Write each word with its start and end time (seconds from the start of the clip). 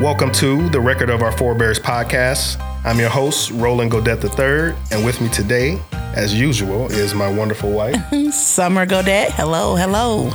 Welcome 0.00 0.32
to 0.32 0.66
the 0.70 0.80
Record 0.80 1.10
of 1.10 1.20
Our 1.20 1.30
Forebears 1.30 1.78
podcast. 1.78 2.58
I'm 2.86 2.98
your 2.98 3.10
host, 3.10 3.50
Roland 3.50 3.90
Godet 3.90 4.24
III, 4.24 4.74
and 4.90 5.04
with 5.04 5.20
me 5.20 5.28
today, 5.28 5.78
as 5.92 6.32
usual, 6.32 6.90
is 6.90 7.12
my 7.12 7.30
wonderful 7.30 7.70
wife, 7.70 8.02
Summer 8.32 8.86
Godet. 8.86 9.30
Hello, 9.32 9.76
hello. 9.76 10.32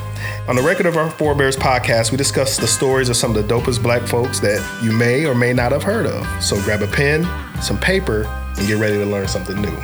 On 0.47 0.55
the 0.55 0.61
Record 0.61 0.85
of 0.85 0.97
Our 0.97 1.09
Forebears 1.09 1.55
podcast, 1.55 2.11
we 2.11 2.17
discuss 2.17 2.57
the 2.57 2.67
stories 2.67 3.09
of 3.09 3.17
some 3.17 3.35
of 3.35 3.47
the 3.47 3.53
dopest 3.55 3.81
black 3.81 4.03
folks 4.03 4.39
that 4.41 4.61
you 4.83 4.91
may 4.91 5.25
or 5.25 5.33
may 5.33 5.51
not 5.51 5.71
have 5.71 5.81
heard 5.81 6.05
of. 6.05 6.27
So 6.43 6.61
grab 6.61 6.83
a 6.83 6.87
pen, 6.87 7.23
some 7.59 7.79
paper, 7.79 8.25
and 8.57 8.67
get 8.67 8.77
ready 8.77 8.97
to 8.99 9.05
learn 9.05 9.27
something 9.27 9.59
new. 9.59 9.75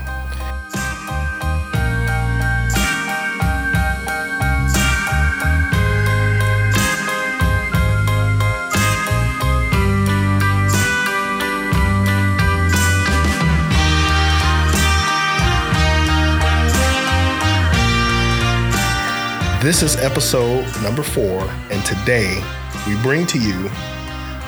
This 19.61 19.83
is 19.83 19.95
episode 19.97 20.65
number 20.81 21.03
four, 21.03 21.47
and 21.69 21.85
today 21.85 22.43
we 22.87 22.99
bring 23.03 23.27
to 23.27 23.37
you 23.37 23.69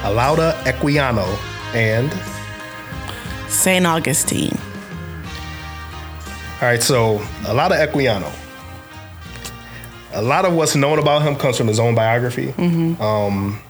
Olaudah 0.02 0.54
Equiano 0.63 1.27
and. 1.76 2.12
St. 3.48 3.85
Augustine. 3.85 4.57
All 6.59 6.68
right, 6.68 6.81
so 6.81 7.20
Olaudah 7.44 7.88
Equiano. 7.88 8.34
A 10.13 10.21
lot 10.23 10.45
of 10.45 10.54
what's 10.55 10.76
known 10.76 10.98
about 10.98 11.21
him 11.21 11.35
comes 11.35 11.57
from 11.57 11.68
his 11.68 11.80
own 11.80 11.93
biography, 11.93 12.52
um, 12.99 13.62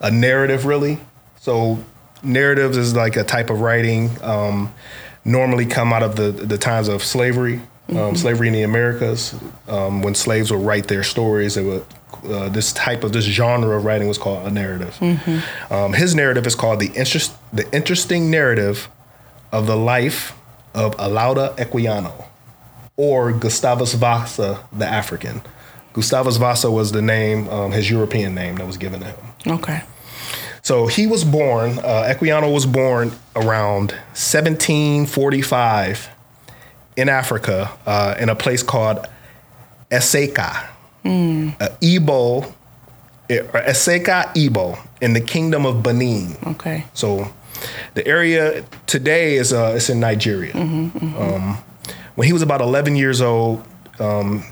a 0.00 0.10
narrative, 0.10 0.66
really. 0.66 0.98
So, 1.40 1.82
narratives 2.22 2.76
is 2.76 2.94
like 2.94 3.16
a 3.16 3.24
type 3.24 3.48
of 3.48 3.62
writing 3.62 4.10
um, 4.20 4.70
normally 5.24 5.64
come 5.64 5.94
out 5.94 6.02
of 6.02 6.16
the 6.16 6.30
the 6.30 6.58
times 6.58 6.88
of 6.88 7.02
slavery, 7.02 7.62
um, 7.90 8.16
slavery 8.16 8.48
in 8.48 8.54
the 8.54 8.62
Americas. 8.62 9.34
Um, 9.68 10.02
when 10.02 10.14
slaves 10.14 10.50
would 10.50 10.60
write 10.60 10.88
their 10.88 11.02
stories, 11.02 11.54
they 11.54 11.62
would. 11.62 11.84
Uh, 12.24 12.48
this 12.48 12.72
type 12.72 13.04
of 13.04 13.12
this 13.12 13.24
genre 13.24 13.76
of 13.76 13.84
writing 13.84 14.08
was 14.08 14.18
called 14.18 14.46
a 14.46 14.50
narrative. 14.50 14.96
Um, 15.70 15.92
his 15.92 16.14
narrative 16.14 16.46
is 16.46 16.54
called 16.54 16.80
the 16.80 16.90
interest 16.94 17.34
the 17.52 17.70
interesting 17.74 18.30
narrative 18.30 18.88
of 19.52 19.66
the 19.66 19.76
life 19.76 20.32
of 20.74 20.96
Olaudah 20.96 21.56
Equiano, 21.56 22.24
or 22.96 23.32
Gustavus 23.32 23.94
Vassa 23.94 24.64
the 24.72 24.86
African. 24.86 25.42
Gustavus 25.92 26.36
Vassa 26.38 26.70
was 26.70 26.92
the 26.92 27.02
name, 27.02 27.48
um, 27.48 27.72
his 27.72 27.88
European 27.90 28.34
name 28.34 28.56
that 28.56 28.66
was 28.66 28.76
given 28.76 29.00
to 29.00 29.06
him. 29.06 29.16
Okay. 29.46 29.82
So 30.62 30.86
he 30.86 31.06
was 31.06 31.24
born, 31.24 31.78
uh, 31.78 32.12
Equiano 32.12 32.52
was 32.52 32.66
born 32.66 33.12
around 33.36 33.92
1745 34.16 36.08
in 36.96 37.08
Africa 37.08 37.70
uh, 37.86 38.14
in 38.18 38.28
a 38.28 38.34
place 38.34 38.62
called 38.62 39.06
Essaka, 39.90 40.68
uh, 41.04 41.68
Igbo, 41.80 42.52
eh, 43.28 43.40
or 43.40 43.60
Essaka 43.62 44.32
Igbo 44.34 44.78
in 45.00 45.12
the 45.12 45.20
kingdom 45.20 45.66
of 45.66 45.82
Benin. 45.82 46.36
Okay. 46.46 46.84
So 46.94 47.28
the 47.94 48.06
area 48.06 48.64
today 48.86 49.36
is 49.36 49.52
uh, 49.52 49.74
it's 49.76 49.90
in 49.90 50.00
Nigeria. 50.00 50.54
Um, 50.56 51.58
when 52.14 52.26
he 52.26 52.32
was 52.32 52.42
about 52.42 52.60
11 52.60 52.96
years 52.96 53.20
old, 53.20 53.64
um, 53.98 54.44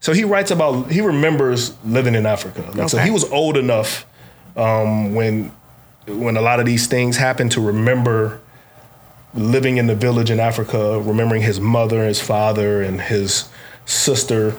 so 0.00 0.12
he 0.12 0.24
writes 0.24 0.50
about 0.50 0.90
he 0.90 1.00
remembers 1.00 1.76
living 1.84 2.14
in 2.14 2.26
Africa. 2.26 2.62
Like, 2.74 2.88
So 2.88 2.98
he 2.98 3.10
was 3.10 3.24
old 3.30 3.56
enough 3.56 4.06
um, 4.56 5.14
when 5.14 5.52
when 6.06 6.36
a 6.36 6.40
lot 6.40 6.58
of 6.60 6.66
these 6.66 6.86
things 6.86 7.16
happened 7.16 7.52
to 7.52 7.60
remember 7.60 8.40
living 9.34 9.76
in 9.76 9.86
the 9.86 9.94
village 9.94 10.30
in 10.30 10.40
Africa, 10.40 11.00
remembering 11.00 11.42
his 11.42 11.60
mother, 11.60 12.04
his 12.04 12.20
father, 12.20 12.82
and 12.82 13.00
his 13.00 13.48
sister. 13.86 14.54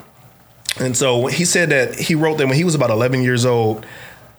And 0.79 0.95
so 0.95 1.27
he 1.27 1.43
said 1.45 1.69
that 1.69 1.95
he 1.95 2.15
wrote 2.15 2.37
that 2.37 2.47
when 2.47 2.55
he 2.55 2.63
was 2.63 2.75
about 2.75 2.89
11 2.89 3.21
years 3.23 3.45
old, 3.45 3.85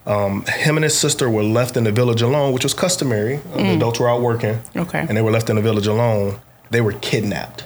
um, 0.07 0.45
him 0.47 0.77
and 0.77 0.85
his 0.85 0.99
sister 0.99 1.29
were 1.31 1.43
left 1.45 1.77
in 1.77 1.85
the 1.85 1.93
village 1.93 2.23
alone, 2.23 2.53
which 2.53 2.65
was 2.65 2.75
customary. 2.75 3.37
Uh, 3.53 3.59
The 3.59 3.75
adults 3.77 4.01
were 4.01 4.09
out 4.09 4.21
working, 4.23 4.61
Okay. 4.75 4.99
and 5.01 5.17
they 5.17 5.23
were 5.23 5.31
left 5.31 5.49
in 5.51 5.57
the 5.57 5.63
village 5.63 5.87
alone. 5.87 6.37
They 6.71 6.81
were 6.81 6.93
kidnapped 6.95 7.65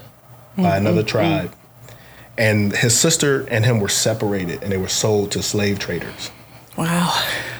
by 0.56 0.76
another 0.76 1.02
tribe, 1.02 1.52
and 2.36 2.72
his 2.74 2.98
sister 2.98 3.46
and 3.50 3.64
him 3.64 3.78
were 3.78 3.88
separated, 3.88 4.62
and 4.62 4.72
they 4.72 4.76
were 4.76 4.88
sold 4.88 5.30
to 5.32 5.42
slave 5.42 5.78
traders. 5.78 6.30
Wow. 6.76 7.12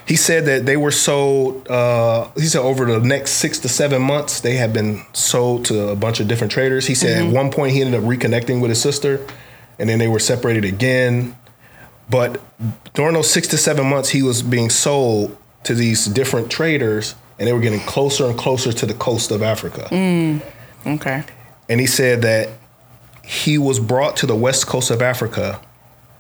He 0.06 0.15
said 0.15 0.44
that 0.47 0.66
they 0.66 0.77
were 0.77 0.93
sold. 0.93 1.69
Uh, 1.69 2.28
he 2.37 2.47
said 2.47 2.60
over 2.60 2.84
the 2.84 3.00
next 3.00 3.32
six 3.32 3.59
to 3.60 3.69
seven 3.69 4.00
months, 4.03 4.41
they 4.41 4.54
had 4.54 4.72
been 4.72 5.04
sold 5.12 5.65
to 5.66 5.88
a 5.88 5.97
bunch 5.97 6.21
of 6.21 6.28
different 6.28 6.53
traders. 6.53 6.87
He 6.87 6.94
said 6.94 7.19
at 7.19 7.25
mm-hmm. 7.25 7.34
one 7.34 7.50
point 7.50 7.72
he 7.72 7.82
ended 7.82 8.00
up 8.00 8.09
reconnecting 8.09 8.60
with 8.60 8.69
his 8.69 8.81
sister, 8.81 9.26
and 9.78 9.88
then 9.88 9.99
they 9.99 10.09
were 10.09 10.21
separated 10.21 10.65
again. 10.65 11.37
But 12.09 12.41
during 12.94 13.15
those 13.15 13.28
six 13.28 13.49
to 13.49 13.59
seven 13.59 13.88
months, 13.88 14.10
he 14.10 14.22
was 14.22 14.43
being 14.43 14.71
sold 14.71 15.37
to 15.65 15.75
these 15.75 16.06
different 16.06 16.50
traders, 16.50 17.16
and 17.38 17.49
they 17.49 17.53
were 17.53 17.60
getting 17.60 17.81
closer 17.81 18.26
and 18.26 18.38
closer 18.38 18.72
to 18.72 18.87
the 18.87 18.94
coast 18.94 19.32
of 19.32 19.43
Africa. 19.43 19.88
Mm, 19.91 20.41
okay. 20.87 21.25
And 21.69 21.81
he 21.81 21.87
said 21.87 22.22
that 22.22 22.50
he 23.25 23.59
was 23.59 23.81
brought 23.81 24.16
to 24.19 24.26
the 24.26 24.37
west 24.37 24.69
coast 24.69 24.93
of 24.93 25.03
Africa 25.03 25.60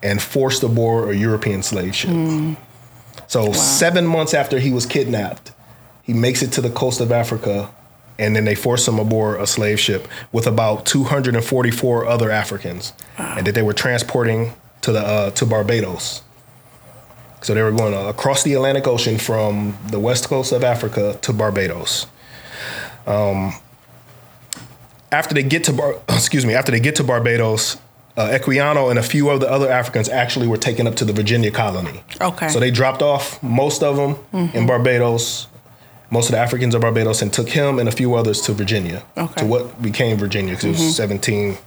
and 0.02 0.20
forced 0.20 0.64
aboard 0.64 1.08
a 1.08 1.16
European 1.16 1.62
slave 1.62 1.94
ship. 1.94 2.10
Mm. 2.10 2.56
So 3.26 3.52
seven 3.52 4.06
months 4.06 4.34
after 4.34 4.58
he 4.58 4.70
was 4.70 4.86
kidnapped, 4.86 5.52
he 6.02 6.12
makes 6.12 6.42
it 6.42 6.52
to 6.52 6.60
the 6.60 6.70
coast 6.70 7.00
of 7.00 7.10
Africa, 7.10 7.70
and 8.18 8.36
then 8.36 8.44
they 8.44 8.54
force 8.54 8.86
him 8.86 8.98
aboard 8.98 9.40
a 9.40 9.46
slave 9.46 9.80
ship 9.80 10.06
with 10.32 10.46
about 10.46 10.86
244 10.86 12.06
other 12.06 12.30
Africans, 12.30 12.92
and 13.18 13.46
that 13.46 13.54
they 13.54 13.62
were 13.62 13.72
transporting 13.72 14.52
to 14.82 14.92
the 14.92 15.00
uh, 15.00 15.30
to 15.32 15.44
Barbados. 15.44 16.22
So 17.42 17.54
they 17.54 17.62
were 17.62 17.72
going 17.72 17.94
across 17.94 18.42
the 18.42 18.54
Atlantic 18.54 18.86
Ocean 18.86 19.18
from 19.18 19.76
the 19.90 20.00
west 20.00 20.28
coast 20.28 20.52
of 20.52 20.64
Africa 20.64 21.18
to 21.22 21.32
Barbados. 21.32 22.06
Um, 23.06 23.52
after 25.12 25.34
they 25.34 25.42
get 25.42 25.64
to 25.64 25.72
Bar- 25.72 26.00
excuse 26.08 26.46
me, 26.46 26.54
after 26.54 26.72
they 26.72 26.80
get 26.80 26.96
to 26.96 27.04
Barbados, 27.04 27.76
uh, 28.16 28.28
Equiano 28.30 28.88
and 28.90 28.98
a 28.98 29.02
few 29.02 29.28
of 29.30 29.40
the 29.40 29.50
other 29.50 29.70
Africans 29.70 30.08
actually 30.08 30.46
were 30.46 30.56
taken 30.56 30.86
up 30.86 30.94
to 30.96 31.04
the 31.04 31.12
Virginia 31.12 31.50
colony. 31.50 32.02
Okay. 32.20 32.48
So 32.48 32.58
they 32.60 32.70
dropped 32.70 33.02
off 33.02 33.42
most 33.42 33.82
of 33.82 33.96
them 33.96 34.16
in 34.54 34.66
Barbados, 34.66 35.48
most 36.10 36.26
of 36.28 36.32
the 36.32 36.38
Africans 36.38 36.74
of 36.74 36.80
Barbados, 36.80 37.20
and 37.22 37.32
took 37.32 37.48
him 37.48 37.78
and 37.78 37.88
a 37.88 37.92
few 37.92 38.14
others 38.14 38.40
to 38.42 38.52
Virginia, 38.52 39.02
Okay. 39.16 39.40
to 39.42 39.46
what 39.46 39.82
became 39.82 40.16
Virginia, 40.16 40.54
because 40.54 40.64
it 40.64 40.70
was 40.84 40.96
17, 40.96 41.58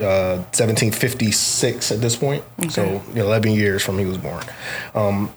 uh, 0.00 0.38
1756 0.52 1.92
at 1.92 2.00
this 2.00 2.16
point. 2.16 2.42
Okay. 2.60 2.68
So 2.70 3.02
11 3.14 3.52
years 3.52 3.82
from 3.82 3.98
he 3.98 4.06
was 4.06 4.18
born. 4.18 4.42
Um, 4.94 5.30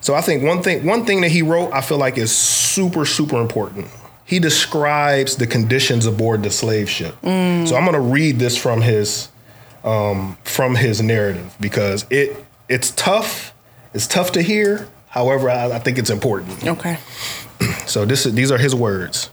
so 0.00 0.14
I 0.14 0.20
think 0.20 0.42
one 0.44 0.62
thing 0.62 0.84
one 0.86 1.06
thing 1.06 1.22
that 1.22 1.30
he 1.30 1.40
wrote 1.42 1.72
I 1.72 1.80
feel 1.80 1.96
like 1.98 2.18
is 2.18 2.30
super 2.30 3.04
super 3.06 3.40
important. 3.40 3.88
He 4.24 4.38
describes 4.38 5.36
the 5.36 5.46
conditions 5.46 6.06
aboard 6.06 6.42
the 6.42 6.50
slave 6.50 6.88
ship. 6.88 7.14
So 7.22 7.76
I'm 7.76 7.84
going 7.84 7.92
to 7.92 8.00
read 8.00 8.38
this 8.38 8.56
from 8.56 8.80
his 8.80 9.28
um, 9.84 10.38
from 10.44 10.74
his 10.74 11.02
narrative 11.02 11.54
because 11.60 12.06
it 12.10 12.44
it's 12.68 12.90
tough. 12.92 13.52
It's 13.92 14.06
tough 14.06 14.32
to 14.32 14.42
hear. 14.42 14.88
However, 15.08 15.50
I, 15.50 15.72
I 15.72 15.78
think 15.78 15.98
it's 15.98 16.10
important. 16.10 16.66
Okay. 16.66 16.98
So 17.86 18.06
this 18.06 18.24
is 18.24 18.34
these 18.34 18.50
are 18.50 18.58
his 18.58 18.74
words. 18.74 19.30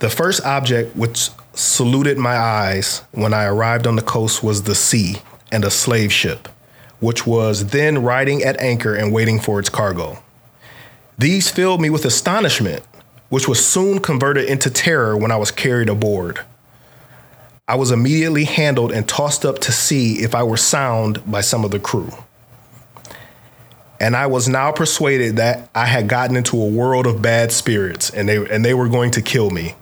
The 0.00 0.10
first 0.10 0.44
object 0.44 0.94
which 0.94 1.30
saluted 1.54 2.18
my 2.18 2.36
eyes 2.36 3.02
when 3.12 3.34
I 3.34 3.44
arrived 3.44 3.86
on 3.86 3.96
the 3.96 4.02
coast 4.02 4.42
was 4.42 4.62
the 4.62 4.74
sea 4.74 5.16
and 5.50 5.64
a 5.64 5.70
slave 5.70 6.12
ship, 6.12 6.48
which 7.00 7.26
was 7.26 7.66
then 7.68 8.02
riding 8.02 8.42
at 8.42 8.60
anchor 8.60 8.94
and 8.94 9.12
waiting 9.12 9.40
for 9.40 9.58
its 9.58 9.68
cargo. 9.68 10.18
These 11.18 11.50
filled 11.50 11.80
me 11.80 11.90
with 11.90 12.04
astonishment, 12.04 12.82
which 13.30 13.48
was 13.48 13.64
soon 13.64 13.98
converted 13.98 14.44
into 14.44 14.70
terror 14.70 15.16
when 15.16 15.32
I 15.32 15.36
was 15.36 15.50
carried 15.50 15.88
aboard. 15.88 16.40
I 17.66 17.76
was 17.76 17.90
immediately 17.90 18.44
handled 18.44 18.92
and 18.92 19.08
tossed 19.08 19.46
up 19.46 19.60
to 19.60 19.72
see 19.72 20.22
if 20.22 20.34
I 20.34 20.42
were 20.42 20.58
sound 20.58 21.22
by 21.30 21.40
some 21.40 21.64
of 21.64 21.70
the 21.70 21.80
crew 21.80 22.12
and 24.00 24.16
I 24.16 24.26
was 24.26 24.48
now 24.48 24.72
persuaded 24.72 25.36
that 25.36 25.68
I 25.74 25.84
had 25.84 26.08
gotten 26.08 26.34
into 26.34 26.60
a 26.60 26.66
world 26.66 27.06
of 27.06 27.20
bad 27.20 27.52
spirits 27.52 28.08
and 28.08 28.28
they 28.28 28.36
and 28.36 28.64
they 28.64 28.72
were 28.72 28.88
going 28.88 29.10
to 29.12 29.22
kill 29.22 29.50
me. 29.50 29.74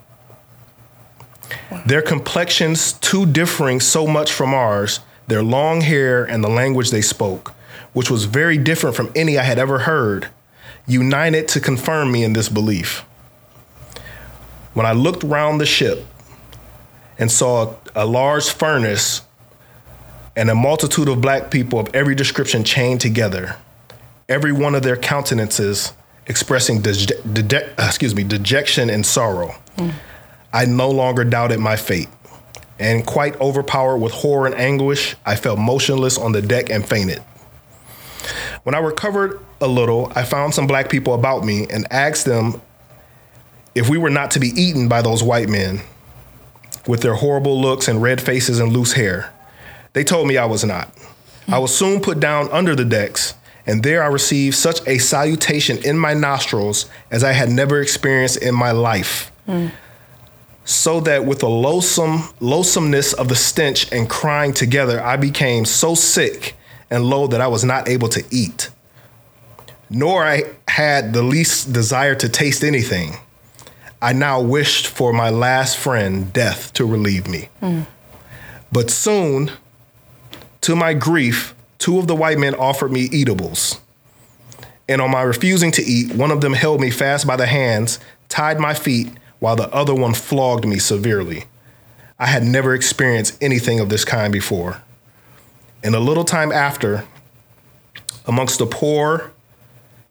Their 1.86 2.02
complexions 2.02 2.94
too 2.94 3.24
differing 3.24 3.80
so 3.80 4.06
much 4.06 4.32
from 4.32 4.52
ours, 4.52 5.00
their 5.28 5.42
long 5.42 5.82
hair 5.82 6.24
and 6.24 6.42
the 6.42 6.48
language 6.48 6.90
they 6.90 7.00
spoke, 7.00 7.54
which 7.92 8.10
was 8.10 8.24
very 8.24 8.58
different 8.58 8.96
from 8.96 9.12
any 9.14 9.38
I 9.38 9.44
had 9.44 9.58
ever 9.58 9.80
heard, 9.80 10.28
united 10.86 11.46
to 11.48 11.60
confirm 11.60 12.10
me 12.10 12.24
in 12.24 12.32
this 12.32 12.48
belief. 12.48 13.04
When 14.78 14.86
I 14.86 14.92
looked 14.92 15.24
round 15.24 15.60
the 15.60 15.66
ship 15.66 16.06
and 17.18 17.32
saw 17.32 17.74
a 17.96 18.06
large 18.06 18.48
furnace 18.48 19.22
and 20.36 20.48
a 20.48 20.54
multitude 20.54 21.08
of 21.08 21.20
black 21.20 21.50
people 21.50 21.80
of 21.80 21.92
every 21.92 22.14
description 22.14 22.62
chained 22.62 23.00
together, 23.00 23.56
every 24.28 24.52
one 24.52 24.76
of 24.76 24.84
their 24.84 24.96
countenances 24.96 25.94
expressing 26.28 26.80
dege- 26.80 27.20
dege- 27.24 27.68
uh, 27.70 27.86
excuse 27.86 28.14
me, 28.14 28.22
dejection 28.22 28.88
and 28.88 29.04
sorrow. 29.04 29.52
I 30.52 30.66
no 30.66 30.90
longer 30.90 31.24
doubted 31.24 31.58
my 31.58 31.74
fate. 31.74 32.08
And 32.78 33.04
quite 33.04 33.34
overpowered 33.40 33.98
with 33.98 34.12
horror 34.12 34.46
and 34.46 34.54
anguish, 34.54 35.16
I 35.26 35.34
fell 35.34 35.56
motionless 35.56 36.18
on 36.18 36.30
the 36.30 36.40
deck 36.40 36.70
and 36.70 36.88
fainted. 36.88 37.18
When 38.62 38.76
I 38.76 38.78
recovered 38.78 39.40
a 39.60 39.66
little, 39.66 40.12
I 40.14 40.22
found 40.22 40.54
some 40.54 40.68
black 40.68 40.88
people 40.88 41.14
about 41.14 41.44
me 41.44 41.66
and 41.68 41.84
asked 41.92 42.26
them 42.26 42.62
if 43.78 43.88
we 43.88 43.96
were 43.96 44.10
not 44.10 44.32
to 44.32 44.40
be 44.40 44.48
eaten 44.48 44.88
by 44.88 45.00
those 45.00 45.22
white 45.22 45.48
men 45.48 45.80
with 46.88 47.00
their 47.00 47.14
horrible 47.14 47.60
looks 47.60 47.86
and 47.86 48.02
red 48.02 48.20
faces 48.20 48.58
and 48.58 48.72
loose 48.72 48.94
hair. 48.94 49.32
They 49.92 50.02
told 50.02 50.26
me 50.26 50.36
I 50.36 50.46
was 50.46 50.64
not. 50.64 50.92
I 51.46 51.58
was 51.60 51.76
soon 51.76 52.00
put 52.00 52.18
down 52.18 52.48
under 52.50 52.74
the 52.74 52.84
decks, 52.84 53.34
and 53.66 53.82
there 53.82 54.02
I 54.02 54.08
received 54.08 54.56
such 54.56 54.80
a 54.88 54.98
salutation 54.98 55.78
in 55.78 55.96
my 55.96 56.12
nostrils 56.12 56.90
as 57.10 57.22
I 57.22 57.32
had 57.32 57.50
never 57.50 57.80
experienced 57.80 58.38
in 58.38 58.54
my 58.54 58.72
life. 58.72 59.30
So 60.64 61.00
that 61.00 61.24
with 61.24 61.38
the 61.38 61.48
loathsome 61.48 62.28
loathsomeness 62.40 63.12
of 63.12 63.28
the 63.28 63.36
stench 63.36 63.90
and 63.92 64.10
crying 64.10 64.52
together, 64.52 65.00
I 65.00 65.16
became 65.16 65.64
so 65.64 65.94
sick 65.94 66.56
and 66.90 67.04
low 67.04 67.28
that 67.28 67.40
I 67.40 67.46
was 67.46 67.64
not 67.64 67.88
able 67.88 68.08
to 68.08 68.24
eat. 68.30 68.70
Nor 69.88 70.24
I 70.24 70.42
had 70.66 71.12
the 71.12 71.22
least 71.22 71.72
desire 71.72 72.14
to 72.16 72.28
taste 72.28 72.64
anything. 72.64 73.16
I 74.00 74.12
now 74.12 74.40
wished 74.40 74.86
for 74.86 75.12
my 75.12 75.30
last 75.30 75.76
friend, 75.76 76.32
death, 76.32 76.72
to 76.74 76.84
relieve 76.86 77.26
me. 77.26 77.48
But 78.70 78.90
soon, 78.90 79.50
to 80.60 80.76
my 80.76 80.94
grief, 80.94 81.54
two 81.78 81.98
of 81.98 82.06
the 82.06 82.14
white 82.14 82.38
men 82.38 82.54
offered 82.54 82.92
me 82.92 83.08
eatables. 83.10 83.80
And 84.88 85.00
on 85.00 85.10
my 85.10 85.22
refusing 85.22 85.70
to 85.72 85.82
eat, 85.82 86.14
one 86.14 86.30
of 86.30 86.40
them 86.40 86.52
held 86.54 86.80
me 86.80 86.90
fast 86.90 87.26
by 87.26 87.36
the 87.36 87.46
hands, 87.46 87.98
tied 88.28 88.60
my 88.60 88.72
feet, 88.74 89.10
while 89.38 89.56
the 89.56 89.72
other 89.72 89.94
one 89.94 90.14
flogged 90.14 90.66
me 90.66 90.78
severely. 90.78 91.44
I 92.18 92.26
had 92.26 92.42
never 92.42 92.74
experienced 92.74 93.36
anything 93.40 93.80
of 93.80 93.88
this 93.88 94.04
kind 94.04 94.32
before. 94.32 94.82
And 95.82 95.94
a 95.94 96.00
little 96.00 96.24
time 96.24 96.50
after, 96.50 97.04
amongst 98.26 98.58
the 98.58 98.66
poor, 98.66 99.32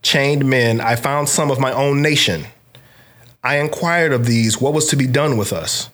chained 0.02 0.44
men, 0.44 0.80
I 0.80 0.96
found 0.96 1.28
some 1.28 1.50
of 1.50 1.58
my 1.58 1.72
own 1.72 2.00
nation. 2.00 2.46
I 3.42 3.58
inquired 3.58 4.12
of 4.12 4.26
these 4.26 4.60
what 4.60 4.72
was 4.74 4.86
to 4.88 4.96
be 4.96 5.06
done 5.06 5.36
with 5.36 5.52
us. 5.52 5.88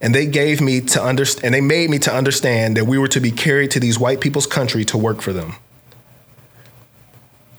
And 0.00 0.14
they 0.14 0.26
gave 0.26 0.60
me 0.60 0.80
to 0.82 1.02
understand, 1.02 1.46
and 1.46 1.54
they 1.54 1.60
made 1.62 1.88
me 1.88 1.98
to 2.00 2.12
understand 2.14 2.76
that 2.76 2.84
we 2.86 2.98
were 2.98 3.08
to 3.08 3.20
be 3.20 3.30
carried 3.30 3.70
to 3.72 3.80
these 3.80 3.98
white 3.98 4.20
people's 4.20 4.46
country 4.46 4.84
to 4.86 4.98
work 4.98 5.22
for 5.22 5.32
them. 5.32 5.54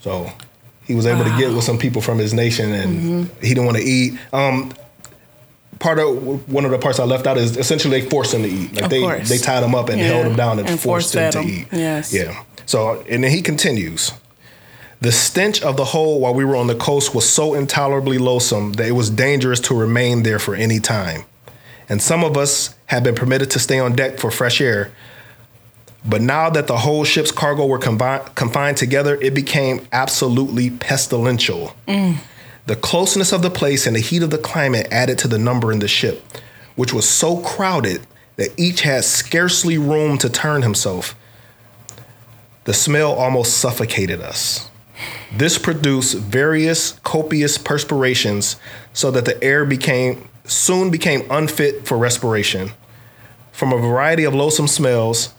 So 0.01 0.31
he 0.85 0.93
was 0.93 1.07
able 1.07 1.23
to 1.23 1.35
get 1.37 1.51
with 1.53 1.63
some 1.63 1.79
people 1.79 2.01
from 2.01 2.19
his 2.19 2.33
nation, 2.33 2.71
and 2.71 3.27
he 3.41 3.49
didn't 3.49 3.65
want 3.65 3.77
to 3.77 3.83
eat. 3.83 4.13
Um, 4.31 4.71
part 5.79 5.97
of 5.97 6.47
one 6.51 6.65
of 6.65 6.71
the 6.71 6.77
parts 6.77 6.99
I 6.99 7.03
left 7.05 7.25
out 7.25 7.37
is 7.37 7.57
essentially 7.57 7.99
they 8.01 8.07
forced 8.09 8.33
him 8.33 8.43
to 8.43 8.47
eat. 8.49 8.73
Like 8.73 8.83
Of 8.85 8.89
they 8.91 9.01
course. 9.01 9.27
they 9.29 9.37
tied 9.39 9.63
him 9.63 9.73
up 9.73 9.89
and 9.89 9.99
Yeah. 9.99 10.07
held 10.07 10.27
him 10.27 10.35
down 10.35 10.59
and, 10.59 10.69
And 10.69 10.79
forced 10.79 11.15
him 11.15 11.31
to 11.31 11.41
him. 11.41 11.49
eat. 11.49 11.67
Yes. 11.71 12.13
Yeah. 12.13 12.43
So 12.67 13.03
and 13.09 13.23
then 13.23 13.31
he 13.31 13.41
continues. 13.41 14.11
The 15.01 15.11
stench 15.11 15.61
of 15.61 15.77
the 15.77 15.85
hole 15.85 16.19
while 16.19 16.33
we 16.33 16.45
were 16.45 16.55
on 16.55 16.67
the 16.67 16.75
coast 16.75 17.13
was 17.13 17.27
so 17.27 17.53
intolerably 17.53 18.17
loathsome 18.17 18.73
that 18.73 18.87
it 18.87 18.93
was 18.93 19.09
dangerous 19.09 19.59
to 19.61 19.75
remain 19.75 20.23
there 20.23 20.39
for 20.39 20.55
any 20.55 20.79
time. 20.79 21.25
And 21.87 22.01
some 22.01 22.23
of 22.23 22.37
us 22.37 22.75
had 22.87 23.03
been 23.03 23.15
permitted 23.15 23.51
to 23.51 23.59
stay 23.59 23.79
on 23.79 23.95
deck 23.95 24.19
for 24.19 24.31
fresh 24.31 24.61
air. 24.61 24.91
But 26.03 26.21
now 26.21 26.49
that 26.49 26.67
the 26.67 26.77
whole 26.77 27.03
ship's 27.03 27.31
cargo 27.31 27.65
were 27.65 27.79
combi- 27.79 28.33
confined 28.35 28.77
together, 28.77 29.19
it 29.21 29.33
became 29.33 29.87
absolutely 29.91 30.69
pestilential. 30.69 31.75
Mm. 31.87 32.17
The 32.67 32.75
closeness 32.75 33.31
of 33.31 33.41
the 33.41 33.49
place 33.49 33.85
and 33.85 33.95
the 33.95 34.01
heat 34.01 34.23
of 34.23 34.29
the 34.29 34.37
climate 34.37 34.87
added 34.91 35.19
to 35.19 35.27
the 35.27 35.37
number 35.37 35.71
in 35.71 35.79
the 35.79 35.87
ship, 35.87 36.23
which 36.75 36.93
was 36.93 37.07
so 37.07 37.37
crowded 37.37 38.05
that 38.37 38.49
each 38.57 38.81
had 38.81 39.03
scarcely 39.03 39.77
room 39.77 40.17
to 40.19 40.29
turn 40.29 40.61
himself. 40.61 41.15
The 42.65 42.73
smell 42.73 43.13
almost 43.13 43.57
suffocated 43.57 44.21
us. 44.21 44.69
This 45.35 45.57
produced 45.57 46.17
various 46.17 46.93
copious 47.03 47.57
perspirations 47.57 48.55
so 48.93 49.11
that 49.11 49.25
the 49.25 49.41
air 49.43 49.65
became 49.65 50.29
soon 50.45 50.91
became 50.91 51.25
unfit 51.29 51.87
for 51.87 51.97
respiration. 51.97 52.71
From 53.51 53.73
a 53.73 53.77
variety 53.77 54.23
of 54.23 54.33
loathsome 54.35 54.67
smells 54.67 55.33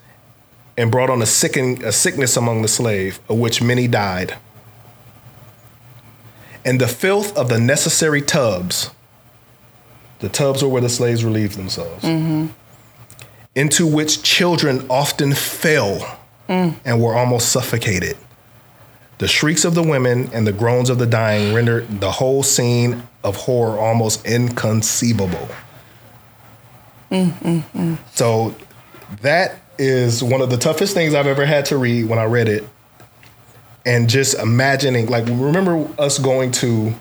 and 0.77 0.91
brought 0.91 1.11
on 1.11 1.23
a, 1.23 1.27
sicken, 1.27 1.83
a 1.85 1.93
sickness 1.93 2.37
among 2.37 2.63
the 2.63 2.69
slave, 2.69 3.21
of 3.29 3.39
which 3.39 3.63
many 3.63 3.89
died. 3.89 4.37
And 6.65 6.81
the 6.81 6.89
filth 6.89 7.37
of 7.37 7.49
the 7.49 7.61
necessary 7.61 8.21
tubs, 8.21 8.91
the 10.19 10.29
tubs 10.29 10.63
were 10.63 10.69
where 10.69 10.83
the 10.83 10.89
slaves 10.89 11.25
relieved 11.25 11.57
themselves, 11.57 12.05
mm-hmm. 12.05 12.47
into 13.55 13.87
which 13.87 14.23
children 14.23 14.85
often 14.91 15.33
fell 15.33 16.19
mm. 16.49 16.75
and 16.85 17.01
were 17.01 17.15
almost 17.15 17.51
suffocated. 17.51 18.17
The 19.19 19.29
shrieks 19.29 19.65
of 19.65 19.75
the 19.75 19.83
women 19.83 20.31
and 20.33 20.47
the 20.47 20.53
groans 20.53 20.91
of 20.91 20.99
the 20.99 21.07
dying 21.07 21.55
rendered 21.55 22.01
the 22.01 22.11
whole 22.11 22.43
scene 22.43 23.03
of 23.25 23.37
horror 23.37 23.79
almost 23.79 24.27
inconceivable. 24.27 25.49
So 28.15 28.55
that 29.23 29.61
is 29.79 30.23
one 30.23 30.41
of 30.41 30.51
the 30.51 30.57
toughest 30.57 30.95
things 30.95 31.15
I've 31.15 31.27
ever 31.27 31.47
had 31.47 31.67
to 31.67 31.79
read 31.79 32.09
when 32.09 32.19
I 32.19 32.25
read 32.25 32.49
it. 32.49 32.69
And 33.87 34.11
just 34.11 34.35
imagining, 34.35 35.07
like, 35.07 35.25
remember 35.27 35.89
us 35.99 36.19
going 36.19 36.51
to 36.53 36.93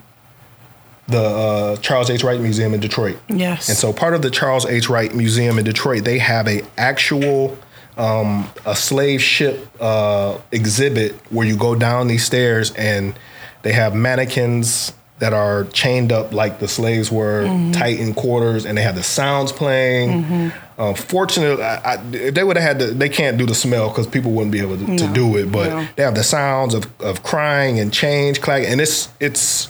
the 1.08 1.22
uh, 1.22 1.76
Charles 1.78 2.10
H. 2.10 2.24
Wright 2.24 2.40
Museum 2.40 2.74
in 2.74 2.80
Detroit? 2.80 3.18
Yes. 3.28 3.70
And 3.70 3.78
so 3.78 3.92
part 3.92 4.14
of 4.14 4.22
the 4.22 4.30
Charles 4.30 4.66
H. 4.66 4.88
Wright 4.88 5.14
Museum 5.14 5.58
in 5.58 5.66
Detroit, 5.66 6.04
they 6.04 6.20
have 6.20 6.48
a 6.48 6.62
actual 6.78 7.58
um, 7.98 8.50
a 8.66 8.76
slave 8.76 9.22
ship 9.22 9.68
uh, 9.80 10.38
exhibit 10.52 11.14
where 11.32 11.48
you 11.48 11.56
go 11.56 11.76
down 11.76 12.08
these 12.08 12.26
stairs 12.26 12.72
and 12.72 13.18
they 13.62 13.74
have 13.74 13.96
mannequins 13.96 14.94
that 15.20 15.32
are 15.32 15.64
chained 15.66 16.12
up 16.12 16.34
like 16.34 16.60
the 16.60 16.68
slaves 16.68 17.10
were, 17.10 17.46
tight 17.72 18.00
in 18.00 18.14
quarters, 18.14 18.66
and 18.66 18.78
they 18.78 18.82
have 18.82 18.96
the 18.96 19.04
sounds 19.04 19.52
playing. 19.52 20.52
Uh, 20.78 20.94
fortunately, 20.94 21.64
I, 21.64 21.96
I, 21.96 22.04
if 22.12 22.36
they 22.36 22.44
would 22.44 22.58
have 22.58 22.78
had, 22.78 22.80
the, 22.80 22.86
they 22.88 23.08
can't 23.08 23.38
do 23.38 23.46
the 23.46 23.56
smell 23.56 23.88
because 23.88 24.08
people 24.08 24.32
wouldn't 24.32 24.52
be 24.52 24.60
able 24.60 24.78
to, 24.78 24.98
to 24.98 25.14
do 25.14 25.38
it. 25.38 25.50
But 25.52 25.70
no. 25.70 25.88
they 25.96 26.04
have 26.04 26.16
the 26.16 26.24
sounds 26.24 26.74
of, 26.74 26.88
of 27.02 27.24
crying 27.24 27.80
and 27.80 27.94
change, 27.94 28.42
clack, 28.42 28.64
and 28.66 28.82
it's 28.82 29.08
it's 29.22 29.70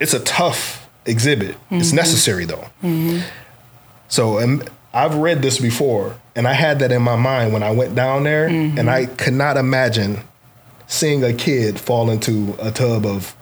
it's 0.00 0.14
a 0.14 0.20
tough 0.20 0.88
exhibit. 1.04 1.56
It's 1.70 1.92
necessary 1.92 2.46
though. 2.46 2.64
So 4.08 4.40
um, 4.40 4.62
I've 4.92 5.14
read 5.16 5.40
this 5.42 5.58
before, 5.58 6.16
and 6.34 6.48
I 6.48 6.52
had 6.52 6.78
that 6.80 6.90
in 6.92 7.02
my 7.02 7.16
mind 7.16 7.52
when 7.52 7.62
I 7.62 7.70
went 7.70 7.94
down 7.94 8.24
there, 8.24 8.46
and 8.46 8.76
mm-hmm. 8.76 8.88
I 8.88 9.06
could 9.06 9.34
not 9.34 9.56
imagine 9.56 10.20
seeing 10.88 11.22
a 11.22 11.32
kid 11.32 11.78
fall 11.78 12.10
into 12.10 12.56
a 12.60 12.70
tub 12.72 13.06
of 13.06 13.34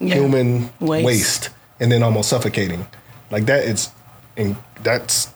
Yeah. 0.00 0.14
human 0.14 0.70
waste. 0.80 1.04
Waste. 1.04 1.50
and 1.80 1.90
then 1.90 2.02
almost 2.04 2.28
suffocating. 2.28 2.86
Like 3.32 3.46
that, 3.46 3.64
it's 3.64 3.90
in, 4.36 4.56
that's 4.84 5.28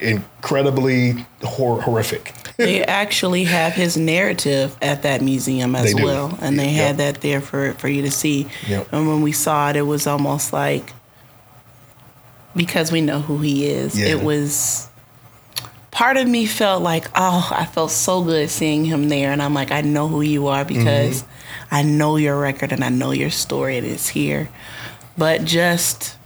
incredibly 0.00 1.24
hor- 1.42 1.80
horrific. 1.80 2.34
they 2.58 2.84
actually 3.02 3.44
have 3.44 3.72
his 3.72 3.96
narrative 3.96 4.76
at 4.82 5.02
that 5.02 5.22
museum 5.22 5.74
as 5.74 5.94
well, 5.94 6.36
and 6.42 6.58
they 6.58 6.70
Yep. 6.70 6.86
had 6.86 6.96
that 6.98 7.20
there 7.22 7.40
for 7.40 7.72
for 7.74 7.88
you 7.88 8.02
to 8.02 8.10
see. 8.10 8.46
Yep. 8.68 8.88
And 8.92 9.08
when 9.08 9.22
we 9.22 9.32
saw 9.32 9.70
it, 9.70 9.76
it 9.76 9.82
was 9.82 10.06
almost 10.06 10.52
like 10.52 10.92
because 12.56 12.92
we 12.92 13.00
know 13.00 13.20
who 13.20 13.38
he 13.38 13.66
is. 13.66 13.98
Yeah. 13.98 14.06
It 14.08 14.22
was 14.22 14.88
part 15.90 16.16
of 16.16 16.26
me 16.28 16.46
felt 16.46 16.82
like, 16.82 17.08
oh, 17.14 17.48
I 17.52 17.64
felt 17.66 17.90
so 17.90 18.22
good 18.22 18.48
seeing 18.50 18.84
him 18.84 19.08
there, 19.08 19.30
and 19.32 19.42
I'm 19.42 19.54
like, 19.54 19.70
I 19.70 19.80
know 19.82 20.08
who 20.08 20.22
you 20.22 20.46
are 20.48 20.64
because 20.64 21.22
Mm-hmm. 21.22 21.28
I 21.74 21.82
know 21.82 22.16
your 22.16 22.38
record 22.38 22.72
and 22.72 22.84
I 22.84 22.90
know 22.90 23.12
your 23.12 23.30
story, 23.30 23.78
and 23.78 23.86
it's 23.86 24.08
here. 24.08 24.50
But 25.16 25.44
just 25.44 26.16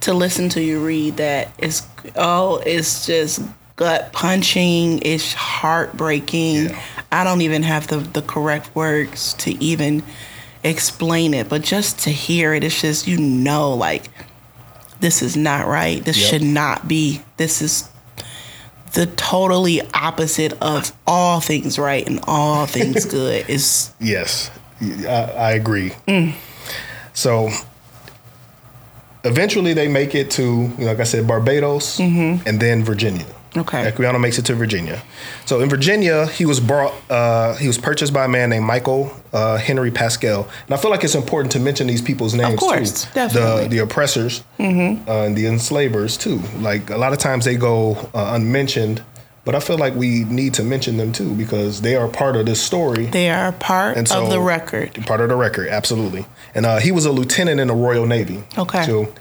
to 0.00 0.14
listen 0.14 0.48
to 0.50 0.62
you 0.62 0.84
read 0.84 1.16
that 1.16 1.50
is 1.58 1.82
oh 2.14 2.62
it's 2.64 3.04
just 3.06 3.40
gut 3.74 4.12
punching 4.12 5.00
it's 5.02 5.32
heartbreaking 5.32 6.66
Yeah. 6.66 6.82
i 7.10 7.24
don't 7.24 7.40
even 7.40 7.64
have 7.64 7.88
the, 7.88 7.96
the 7.96 8.22
correct 8.22 8.72
words 8.76 9.34
to 9.34 9.50
even 9.62 10.04
explain 10.62 11.34
it 11.34 11.48
but 11.48 11.62
just 11.62 11.98
to 12.00 12.10
hear 12.10 12.54
it 12.54 12.62
it's 12.62 12.80
just 12.80 13.08
you 13.08 13.18
know 13.18 13.74
like 13.74 14.04
this 15.00 15.22
is 15.22 15.36
not 15.36 15.66
right 15.66 16.04
this 16.04 16.18
Yep. 16.18 16.30
should 16.30 16.42
not 16.42 16.88
be 16.88 17.20
this 17.36 17.62
is 17.62 17.88
the 18.94 19.06
totally 19.06 19.80
opposite 19.92 20.52
of 20.62 20.92
all 21.06 21.40
things 21.40 21.78
right 21.78 22.06
and 22.06 22.20
all 22.26 22.66
things 22.66 23.04
good 23.10 23.48
is 23.48 23.92
Yes, 24.00 24.50
I, 24.80 25.32
I 25.36 25.52
agree. 25.52 25.90
Mm. 26.06 26.34
So 27.12 27.50
eventually 29.24 29.74
they 29.74 29.88
make 29.88 30.14
it 30.14 30.30
to, 30.32 30.68
like 30.78 31.00
I 31.00 31.04
said, 31.04 31.26
Barbados 31.26 31.98
mm-hmm. 31.98 32.46
and 32.46 32.60
then 32.60 32.84
Virginia. 32.84 33.26
Okay. 33.56 33.90
Equiano 33.90 34.20
makes 34.20 34.38
it 34.38 34.44
to 34.46 34.54
Virginia. 34.54 35.02
So 35.46 35.60
in 35.60 35.68
Virginia, 35.68 36.26
he 36.26 36.44
was 36.44 36.60
brought. 36.60 36.92
Uh, 37.10 37.54
he 37.56 37.66
was 37.66 37.78
purchased 37.78 38.12
by 38.12 38.24
a 38.24 38.28
man 38.28 38.50
named 38.50 38.64
Michael 38.64 39.12
uh, 39.32 39.56
Henry 39.56 39.90
Pascal. 39.90 40.48
And 40.66 40.74
I 40.74 40.76
feel 40.76 40.90
like 40.90 41.04
it's 41.04 41.14
important 41.14 41.52
to 41.52 41.60
mention 41.60 41.86
these 41.86 42.02
people's 42.02 42.34
names 42.34 42.54
of 42.54 42.60
course, 42.60 43.04
too. 43.04 43.10
definitely. 43.14 43.64
The 43.64 43.68
the 43.68 43.78
oppressors 43.78 44.42
uh, 44.60 44.62
and 44.62 45.36
the 45.36 45.46
enslavers 45.46 46.16
too. 46.16 46.38
Like 46.58 46.90
a 46.90 46.96
lot 46.96 47.12
of 47.12 47.18
times 47.18 47.44
they 47.44 47.56
go 47.56 48.10
uh, 48.14 48.32
unmentioned, 48.34 49.02
but 49.44 49.54
I 49.54 49.60
feel 49.60 49.78
like 49.78 49.94
we 49.94 50.24
need 50.24 50.54
to 50.54 50.62
mention 50.62 50.96
them 50.96 51.12
too 51.12 51.34
because 51.34 51.80
they 51.80 51.96
are 51.96 52.08
part 52.08 52.36
of 52.36 52.46
this 52.46 52.60
story. 52.60 53.06
They 53.06 53.30
are 53.30 53.52
part 53.52 54.08
so- 54.08 54.24
of 54.24 54.30
the 54.30 54.40
record. 54.40 54.94
Part 55.06 55.20
of 55.20 55.28
the 55.28 55.36
record, 55.36 55.68
absolutely. 55.68 56.26
And 56.54 56.66
uh, 56.66 56.78
he 56.78 56.92
was 56.92 57.06
a 57.06 57.12
lieutenant 57.12 57.60
in 57.60 57.68
the 57.68 57.74
Royal 57.74 58.06
Navy. 58.06 58.42
Okay. 58.56 58.84
So 58.84 59.12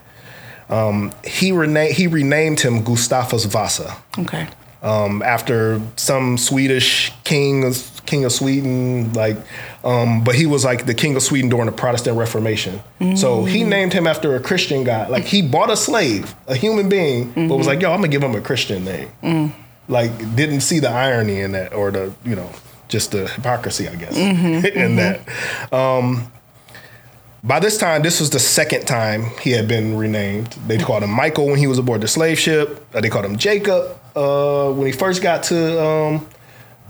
um, 0.69 1.11
he 1.23 1.51
rena- 1.51 1.85
he 1.93 2.07
renamed 2.07 2.59
him 2.59 2.83
Gustavus 2.83 3.45
Vassa 3.45 3.95
Okay. 4.19 4.47
um, 4.83 5.21
after 5.21 5.81
some 5.95 6.37
Swedish 6.37 7.11
king, 7.23 7.63
of- 7.63 7.91
king 8.05 8.25
of 8.25 8.31
Sweden, 8.31 9.11
like, 9.13 9.37
um, 9.83 10.23
but 10.23 10.35
he 10.35 10.45
was 10.45 10.63
like 10.65 10.85
the 10.85 10.93
king 10.93 11.15
of 11.15 11.23
Sweden 11.23 11.49
during 11.49 11.65
the 11.65 11.71
Protestant 11.71 12.17
Reformation. 12.17 12.79
So 13.15 13.43
he 13.45 13.63
named 13.63 13.93
him 13.93 14.07
after 14.07 14.35
a 14.35 14.39
Christian 14.39 14.83
guy. 14.83 15.07
Like 15.07 15.23
he 15.25 15.41
bought 15.41 15.69
a 15.69 15.77
slave, 15.77 16.33
a 16.47 16.55
human 16.55 16.89
being, 16.89 17.31
but 17.49 17.55
was 17.57 17.67
like, 17.67 17.81
yo, 17.81 17.91
I'm 17.91 17.97
gonna 17.99 18.07
give 18.09 18.23
him 18.23 18.35
a 18.35 18.41
Christian 18.41 18.83
name. 18.85 19.53
Like 19.89 20.11
didn't 20.35 20.61
see 20.61 20.79
the 20.79 20.89
irony 20.89 21.39
in 21.41 21.53
that, 21.53 21.73
or 21.73 21.91
the 21.91 22.13
you 22.25 22.35
know 22.35 22.49
just 22.89 23.11
the 23.11 23.27
hypocrisy, 23.27 23.87
I 23.87 23.95
guess, 23.95 24.15
in 24.65 24.95
that. 24.97 25.21
Um, 25.73 26.29
by 27.47 27.59
this 27.59 27.77
time, 27.77 28.01
this 28.01 28.19
was 28.19 28.29
the 28.29 28.39
second 28.39 28.85
time 28.85 29.23
he 29.41 29.51
had 29.51 29.67
been 29.67 29.97
renamed. 29.97 30.47
They 30.67 30.77
called 30.77 31.03
him 31.03 31.09
Michael 31.11 31.47
when 31.47 31.57
he 31.57 31.67
was 31.67 31.77
aboard 31.77 32.01
the 32.01 32.07
slave 32.07 32.37
ship. 32.37 32.85
Uh, 32.93 33.01
They 33.01 33.09
called 33.09 33.25
him 33.25 33.37
Jacob 33.37 33.97
uh, 34.15 34.71
when 34.73 34.85
he 34.87 34.91
first 34.91 35.21
got 35.21 35.43
to 35.43 35.81
um, 35.83 36.27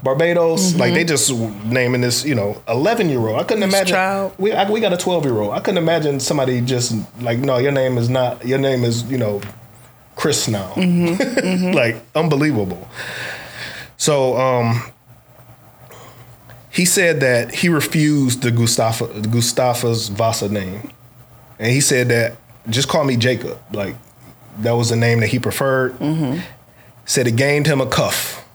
Barbados. 0.04 0.76
Like 0.76 0.94
they 0.94 1.04
just 1.04 1.32
naming 1.66 2.02
this, 2.02 2.26
you 2.26 2.36
know, 2.36 2.62
eleven 2.68 3.10
year 3.10 3.20
old. 3.20 3.40
I 3.40 3.44
couldn't 3.44 3.62
This 3.70 3.74
imagine. 3.74 3.94
child. 3.96 4.34
We 4.38 4.52
I, 4.54 4.70
we 4.70 4.80
got 4.80 4.94
a 4.94 4.98
twelve 4.98 5.26
year 5.26 5.38
old. 5.38 5.54
I 5.54 5.60
couldn't 5.60 5.78
imagine 5.82 6.20
somebody 6.20 6.62
just 6.62 6.94
like, 7.22 7.40
no, 7.40 7.58
your 7.58 7.72
name 7.72 7.98
is 7.98 8.10
not. 8.10 8.46
Your 8.46 8.60
name 8.60 8.84
is, 8.84 9.04
you 9.04 9.18
know, 9.18 9.42
Chris 10.16 10.48
now. 10.48 10.74
like 11.74 11.98
unbelievable. 12.16 12.88
So 13.98 14.38
um, 14.38 14.82
he 16.78 16.86
said 16.86 17.20
that 17.22 17.54
he 17.54 17.68
refused 17.70 18.42
the 18.44 18.52
Gustafa, 18.52 19.08
the 19.08 19.28
Gustavus 19.28 20.08
Vassa 20.10 20.48
name, 20.50 20.92
and 21.60 21.72
he 21.72 21.82
said 21.82 22.08
that 22.10 22.38
just 22.70 22.88
call 22.88 23.04
me 23.04 23.18
Jacob. 23.18 23.60
Like 23.74 23.96
that 24.60 24.72
was 24.72 24.90
the 24.90 24.96
name 24.96 25.20
that 25.22 25.28
he 25.28 25.40
preferred. 25.40 25.98
Said 27.06 27.28
it 27.28 27.36
gained 27.38 27.66
him 27.68 27.80
a 27.80 27.86
cuff, 27.86 28.46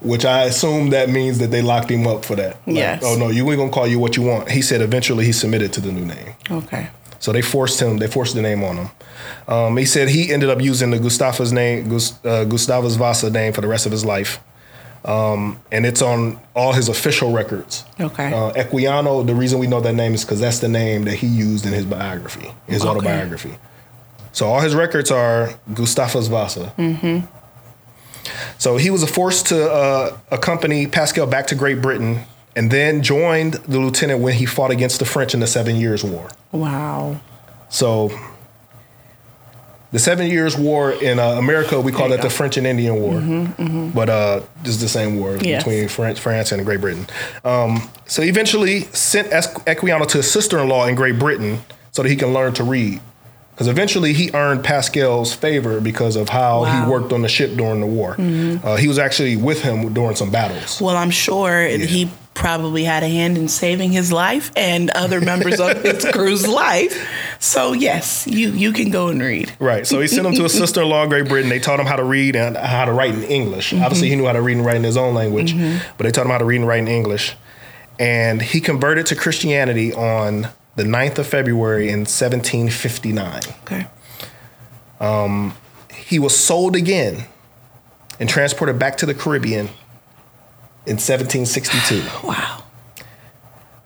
which 0.00 0.24
I 0.24 0.44
assume 0.44 0.90
that 0.90 1.08
means 1.10 1.38
that 1.38 1.50
they 1.50 1.60
locked 1.62 1.90
him 1.90 2.06
up 2.06 2.24
for 2.24 2.36
that. 2.36 2.56
Like, 2.66 2.76
Yes. 2.76 3.02
Oh 3.04 3.16
no, 3.16 3.28
you 3.28 3.48
ain't 3.50 3.58
gonna 3.58 3.70
call 3.70 3.86
you 3.86 3.98
what 3.98 4.16
you 4.16 4.22
want. 4.22 4.50
He 4.50 4.62
said 4.62 4.80
eventually 4.80 5.24
he 5.24 5.32
submitted 5.32 5.72
to 5.74 5.80
the 5.80 5.92
new 5.92 6.04
name. 6.06 6.34
Okay. 6.50 6.88
So 7.20 7.32
they 7.32 7.42
forced 7.42 7.80
him. 7.80 7.98
They 7.98 8.06
forced 8.06 8.34
the 8.34 8.42
name 8.42 8.62
on 8.64 8.76
him. 8.76 8.90
Um, 9.48 9.76
he 9.76 9.84
said 9.86 10.08
he 10.08 10.32
ended 10.32 10.50
up 10.50 10.60
using 10.60 10.90
the 10.90 10.98
Gustafa's 10.98 11.52
name, 11.52 11.88
Gus, 11.88 12.18
uh, 12.24 12.44
Gustavus 12.44 12.96
Vassa 12.96 13.30
name 13.30 13.52
for 13.52 13.60
the 13.62 13.68
rest 13.68 13.86
of 13.86 13.92
his 13.92 14.04
life, 14.04 14.40
um, 15.04 15.60
and 15.70 15.84
it's 15.84 16.00
on 16.02 16.38
all 16.54 16.72
his 16.72 16.88
official 16.88 17.32
records. 17.32 17.84
Okay. 18.00 18.32
Uh, 18.32 18.52
Equiano. 18.52 19.26
The 19.26 19.34
reason 19.34 19.58
we 19.58 19.66
know 19.66 19.80
that 19.80 19.92
name 19.94 20.14
is 20.14 20.24
because 20.24 20.40
that's 20.40 20.60
the 20.60 20.68
name 20.68 21.04
that 21.04 21.16
he 21.16 21.26
used 21.26 21.66
in 21.66 21.72
his 21.72 21.84
biography, 21.84 22.50
his 22.66 22.82
Okay. 22.82 22.90
autobiography. 22.90 23.54
So 24.32 24.46
all 24.46 24.60
his 24.60 24.74
records 24.74 25.10
are 25.10 25.54
Gustavus 25.74 26.26
Vassa. 26.28 26.72
Mm-hmm. 26.78 27.26
So 28.58 28.76
he 28.78 28.90
was 28.90 29.08
forced 29.08 29.46
to 29.48 29.70
uh, 29.70 30.16
accompany 30.30 30.86
Pascal 30.86 31.26
back 31.26 31.46
to 31.48 31.54
Great 31.54 31.82
Britain, 31.82 32.20
and 32.56 32.70
then 32.70 33.02
joined 33.02 33.54
the 33.54 33.78
lieutenant 33.78 34.20
when 34.20 34.34
he 34.34 34.46
fought 34.46 34.70
against 34.70 34.98
the 34.98 35.04
French 35.04 35.34
in 35.34 35.40
the 35.40 35.46
Seven 35.46 35.76
Years' 35.76 36.02
War. 36.02 36.28
Wow. 36.52 37.20
So 37.68 38.10
the 39.94 40.00
Seven 40.00 40.26
Years' 40.26 40.56
War 40.58 40.90
in 40.90 41.18
uh, 41.20 41.28
America, 41.38 41.80
we 41.80 41.92
call 41.92 42.08
that 42.10 42.20
the. 42.20 42.28
French 42.28 42.56
and 42.56 42.66
Indian 42.66 42.96
War, 42.96 43.20
but 43.94 44.08
uh, 44.10 44.40
this 44.62 44.74
is 44.74 44.80
the 44.80 44.88
same 44.88 45.20
war 45.20 45.36
Yes. 45.40 45.62
between 45.62 45.86
France, 45.88 46.18
France 46.18 46.50
and 46.52 46.64
Great 46.66 46.80
Britain. 46.80 47.06
Um, 47.44 47.88
so 48.06 48.20
he 48.22 48.28
eventually 48.28 48.80
sent 48.92 49.30
Equiano 49.30 50.04
to 50.08 50.16
his 50.18 50.30
sister-in-law 50.30 50.86
in 50.88 50.96
Great 50.96 51.16
Britain 51.18 51.60
so 51.92 52.02
that 52.02 52.08
he 52.08 52.16
can 52.16 52.32
learn 52.34 52.52
to 52.54 52.64
read. 52.64 53.00
Because 53.52 53.68
eventually 53.68 54.12
he 54.14 54.32
earned 54.34 54.64
Pascal's 54.64 55.32
favor 55.32 55.80
because 55.80 56.16
of 56.16 56.28
how 56.28 56.62
Wow. 56.62 56.66
Mm-hmm. 56.68 56.84
he 56.86 56.90
worked 56.90 57.12
on 57.12 57.22
the 57.22 57.28
ship 57.28 57.54
during 57.56 57.78
the 57.80 57.86
war. 57.86 58.16
Uh, 58.18 58.74
he 58.74 58.88
was 58.88 58.98
actually 58.98 59.36
with 59.36 59.62
him 59.62 59.94
during 59.94 60.16
some 60.16 60.30
battles. 60.32 60.80
Well, 60.80 60.96
I'm 60.96 61.10
sure 61.12 61.64
he 61.68 62.10
probably 62.34 62.82
had 62.82 63.04
a 63.04 63.08
hand 63.08 63.38
in 63.38 63.46
saving 63.46 63.92
his 63.92 64.10
life 64.10 64.50
and 64.56 64.90
other 64.90 65.20
members 65.20 65.60
of 65.60 65.80
his 65.84 66.04
crew's 66.12 66.48
life. 66.48 66.98
So 67.44 67.74
yes, 67.74 68.26
you 68.26 68.52
you 68.52 68.72
can 68.72 68.90
go 68.90 69.08
and 69.08 69.20
read. 69.20 69.54
Right. 69.58 69.86
So 69.86 70.00
he 70.00 70.06
sent 70.06 70.26
him 70.26 70.32
to 70.32 70.44
his 70.44 70.52
sister-in-law 70.58 71.04
in 71.04 71.08
Great 71.10 71.28
Britain. 71.28 71.50
They 71.50 71.58
taught 71.58 71.78
him 71.78 71.84
how 71.84 71.96
to 71.96 72.02
read 72.02 72.36
and 72.36 72.56
how 72.56 72.86
to 72.86 72.92
write 72.92 73.14
in 73.14 73.22
English. 73.24 73.70
Mm-hmm. 73.70 73.84
Obviously, 73.84 74.08
he 74.08 74.16
knew 74.16 74.24
how 74.24 74.32
to 74.32 74.40
read 74.40 74.56
and 74.56 74.64
write 74.64 74.76
in 74.76 74.82
his 74.82 74.96
own 74.96 75.12
language, 75.12 75.52
mm-hmm. 75.52 75.86
but 75.98 76.04
they 76.04 76.10
taught 76.10 76.24
him 76.24 76.32
how 76.32 76.38
to 76.38 76.44
read 76.46 76.56
and 76.56 76.66
write 76.66 76.80
in 76.80 76.88
English. 76.88 77.36
And 77.98 78.40
he 78.40 78.60
converted 78.60 79.04
to 79.06 79.14
Christianity 79.14 79.92
on 79.92 80.48
the 80.76 80.84
9th 80.84 81.18
of 81.18 81.26
February 81.26 81.90
in 81.90 82.00
1759. 82.00 83.42
Okay. 83.62 83.86
Um, 84.98 85.54
he 85.94 86.18
was 86.18 86.34
sold 86.34 86.74
again 86.74 87.26
and 88.18 88.26
transported 88.26 88.78
back 88.78 88.96
to 88.96 89.06
the 89.06 89.14
Caribbean 89.14 89.68
in 90.86 90.96
1762. 90.96 92.02
Wow. 92.26 92.62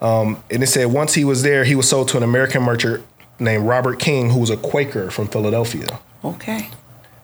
Um, 0.00 0.44
and 0.48 0.62
it 0.62 0.68
said 0.68 0.86
once 0.92 1.14
he 1.14 1.24
was 1.24 1.42
there, 1.42 1.64
he 1.64 1.74
was 1.74 1.88
sold 1.88 2.06
to 2.10 2.16
an 2.16 2.22
American 2.22 2.62
merchant 2.62 3.04
named 3.38 3.66
Robert 3.66 3.98
King, 3.98 4.30
who 4.30 4.40
was 4.40 4.50
a 4.50 4.56
Quaker 4.56 5.10
from 5.10 5.28
Philadelphia. 5.28 5.98
Okay. 6.24 6.68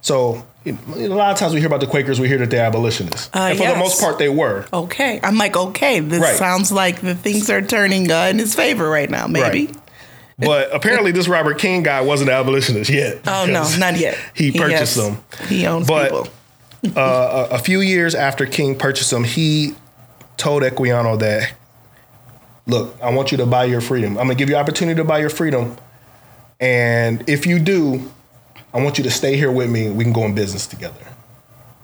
So 0.01 0.47
you 0.65 0.73
know, 0.87 0.95
a 0.97 1.09
lot 1.15 1.33
of 1.33 1.39
times 1.39 1.53
we 1.55 1.61
hear 1.61 1.67
about 1.67 1.81
the 1.81 1.87
Quakers, 1.87 2.21
we 2.21 2.29
hear 2.29 2.39
that 2.39 2.51
they're 2.51 2.65
abolitionists. 2.65 3.29
Uh, 3.35 3.39
and 3.51 3.59
for 3.59 3.65
yes. 3.65 3.73
the 3.75 3.79
most 3.79 4.01
part, 4.01 4.19
they 4.19 4.29
were. 4.29 4.67
Okay. 4.73 5.21
I'm 5.23 5.37
like, 5.37 5.57
okay, 5.57 6.01
this 6.01 6.21
Right. 6.23 6.37
sounds 6.37 6.71
like 6.73 7.01
the 7.01 7.15
things 7.15 7.51
are 7.51 7.61
turning 7.63 8.11
uh, 8.11 8.25
in 8.25 8.39
his 8.39 8.55
favor 8.55 8.89
right 8.89 9.09
now, 9.11 9.27
maybe. 9.27 9.67
Right. 9.67 9.77
But 10.39 10.75
apparently, 10.75 11.13
this 11.13 11.29
Robert 11.29 11.59
King 11.59 11.83
guy 11.85 12.01
wasn't 12.01 12.31
an 12.31 12.37
abolitionist 12.37 12.91
yet. 12.91 13.21
Oh 13.27 13.47
no, 13.47 13.69
not 13.79 13.97
yet. 13.99 14.19
He 14.35 14.51
purchased 14.53 14.97
has- 14.97 15.07
them. 15.15 15.25
He 15.49 15.67
owns 15.67 15.87
But- 15.87 16.11
people. 16.11 16.29
Uh, 16.97 17.47
a, 17.51 17.55
a 17.55 17.59
few 17.59 17.81
years 17.81 18.15
after 18.15 18.45
King 18.45 18.77
purchased 18.77 19.11
them, 19.11 19.25
he 19.25 19.75
told 20.37 20.63
Equiano 20.65 21.19
that, 21.19 21.55
"Look, 22.67 22.95
I 23.03 23.09
want 23.11 23.31
you 23.33 23.39
to 23.39 23.47
buy 23.47 23.65
your 23.65 23.81
freedom. 23.81 24.19
I'm 24.19 24.25
gonna 24.27 24.35
give 24.35 24.51
you 24.51 24.57
an 24.57 24.61
opportunity 24.61 24.97
to 24.99 25.05
buy 25.05 25.19
your 25.21 25.31
freedom, 25.31 25.79
and 26.61 27.29
if 27.29 27.47
you 27.47 27.59
do, 27.59 28.11
I 28.73 28.83
want 28.83 28.99
you 28.99 29.05
to 29.05 29.11
stay 29.11 29.37
here 29.37 29.53
with 29.53 29.71
me. 29.71 29.91
We 29.91 30.05
can 30.05 30.13
go 30.13 30.25
in 30.25 30.35
business 30.35 30.67
together." 30.67 31.15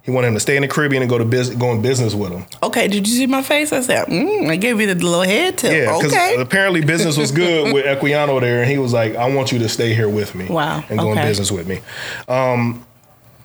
He 0.03 0.11
wanted 0.11 0.29
him 0.29 0.35
to 0.35 0.41
stay 0.41 0.57
in 0.57 0.63
the 0.63 0.69
Caribbean 0.69 1.03
and 1.03 1.11
go 1.11 1.19
to 1.19 1.25
business, 1.25 1.59
go 1.59 1.71
in 1.73 1.83
business 1.83 2.15
with 2.15 2.33
him. 2.33 2.47
Okay, 2.63 2.89
did 2.89 3.07
you 3.07 3.15
see 3.15 3.27
my 3.27 3.43
face? 3.43 3.73
I 3.73 3.81
said, 3.81 4.07
mm, 4.07 4.49
I 4.49 4.57
gave 4.57 4.81
you 4.81 4.87
the 4.87 4.95
little 4.95 5.21
head 5.21 5.59
tip. 5.59 5.73
Yeah, 5.73 5.97
because 5.97 6.13
okay. 6.13 6.37
apparently 6.39 6.81
business 6.81 7.19
was 7.19 7.31
good 7.31 7.75
with 7.75 7.85
Equiano 8.01 8.41
there, 8.41 8.63
and 8.63 8.71
he 8.71 8.79
was 8.79 8.93
like, 8.93 9.15
"I 9.15 9.33
want 9.33 9.53
you 9.53 9.59
to 9.61 9.69
stay 9.69 9.95
here 9.95 10.09
with 10.09 10.35
me, 10.35 10.47
Wow, 10.49 10.83
and 10.89 10.99
go 10.99 11.13
in 11.13 11.19
business 11.19 11.53
with 11.53 11.69
me." 11.69 11.81
Um, 12.29 12.85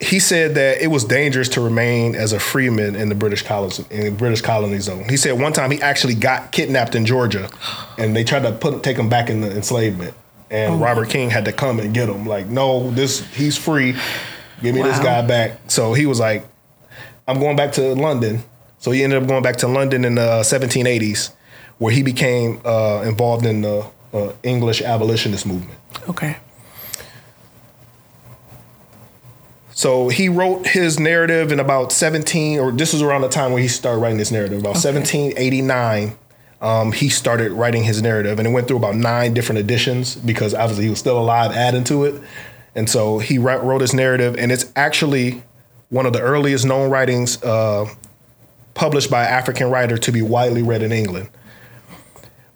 he 0.02 0.20
said 0.20 0.56
that 0.56 0.82
it 0.82 0.88
was 0.88 1.06
dangerous 1.06 1.50
to 1.50 1.62
remain 1.62 2.16
as 2.16 2.34
a 2.34 2.40
freeman 2.40 2.96
in 2.96 3.10
the 3.10 3.16
British 3.16 3.44
colonies 3.44 3.80
in 3.90 4.06
the 4.06 4.12
British 4.12 4.42
colony 4.42 4.80
zone. 4.80 5.08
He 5.10 5.18
said 5.18 5.40
one 5.40 5.54
time 5.54 5.72
he 5.72 5.82
actually 5.82 6.16
got 6.16 6.52
kidnapped 6.52 6.96
in 6.96 7.06
Georgia, 7.06 7.50
and 7.98 8.16
they 8.16 8.24
tried 8.24 8.44
to 8.44 8.54
put 8.54 8.82
take 8.82 8.98
him 8.98 9.10
back 9.10 9.30
in 9.30 9.42
the 9.42 9.56
enslavement, 9.56 10.14
and 10.52 10.76
Oh. 10.76 10.78
Robert 10.78 11.10
King 11.10 11.30
had 11.30 11.46
to 11.46 11.52
come 11.52 11.80
and 11.80 11.94
get 11.94 12.10
him. 12.10 12.26
Like, 12.26 12.48
no, 12.48 12.90
this 12.92 13.22
he's 13.34 13.58
free. 13.58 13.96
Give 14.62 14.74
me 14.76 14.82
this 14.82 15.00
guy 15.00 15.22
back. 15.26 15.60
So 15.68 15.94
he 15.94 16.06
was 16.06 16.20
like, 16.20 16.46
I'm 17.28 17.40
going 17.40 17.56
back 17.56 17.74
to 17.74 17.94
London. 17.96 18.44
So 18.80 18.92
he 18.92 19.04
ended 19.04 19.22
up 19.22 19.28
going 19.28 19.44
back 19.44 19.58
to 19.58 19.68
London 19.68 20.06
in 20.06 20.16
the 20.16 20.42
1780s, 20.42 21.32
where 21.80 21.92
he 21.92 22.04
became 22.04 22.62
uh, 22.64 23.02
involved 23.06 23.46
in 23.46 23.62
the 23.62 23.86
uh, 24.14 24.32
English 24.44 24.82
abolitionist 24.82 25.46
movement. 25.46 25.78
okay. 26.08 26.38
So 29.74 30.08
he 30.08 30.30
wrote 30.30 30.68
his 30.68 31.00
narrative 31.02 31.52
in 31.52 31.60
about 31.60 31.92
17, 31.92 32.60
or 32.60 32.72
this 32.72 32.94
was 32.94 33.02
around 33.02 33.22
the 33.22 33.28
time 33.30 33.52
when 33.52 33.62
he 33.62 33.68
started 33.68 34.00
writing 34.00 34.18
this 34.18 34.32
narrative, 34.32 34.60
about 34.60 34.76
1789. 34.76 36.16
Um, 36.62 36.92
he 36.92 37.10
started 37.10 37.52
writing 37.52 37.84
his 37.84 38.02
narrative, 38.02 38.40
and 38.40 38.48
it 38.48 38.52
went 38.52 38.68
through 38.68 38.78
about 38.78 38.96
nine 38.96 39.34
different 39.34 39.60
editions 39.60 40.16
because 40.16 40.54
obviously 40.54 40.86
he 40.86 40.90
was 40.90 41.00
still 41.00 41.20
alive, 41.20 41.52
adding 41.52 41.84
to 41.86 42.06
it. 42.06 42.22
And 42.76 42.90
so 42.90 43.20
he 43.20 43.38
wrote, 43.38 43.82
his 43.82 43.94
narrative, 43.94 44.36
and 44.38 44.52
it's 44.52 44.72
actually 44.76 45.44
one 45.90 46.06
of 46.06 46.14
the 46.14 46.22
earliest 46.22 46.66
known 46.66 46.90
writings 46.90 47.42
uh, 47.44 47.88
published 48.74 49.10
by 49.10 49.26
an 49.26 49.32
African 49.32 49.70
writer 49.70 49.98
to 49.98 50.12
be 50.12 50.22
widely 50.22 50.62
read 50.62 50.82
in 50.82 50.92
England. 50.92 51.30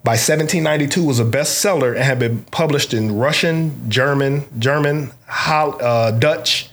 By 0.02 0.12
1792, 0.12 1.04
was 1.04 1.20
a 1.20 1.24
bestseller 1.24 1.94
and 1.94 2.04
had 2.04 2.18
been 2.18 2.44
published 2.44 2.94
in 2.94 3.16
Russian, 3.18 3.90
German, 3.90 4.44
German, 4.58 5.12
uh, 5.28 6.10
Dutch, 6.12 6.70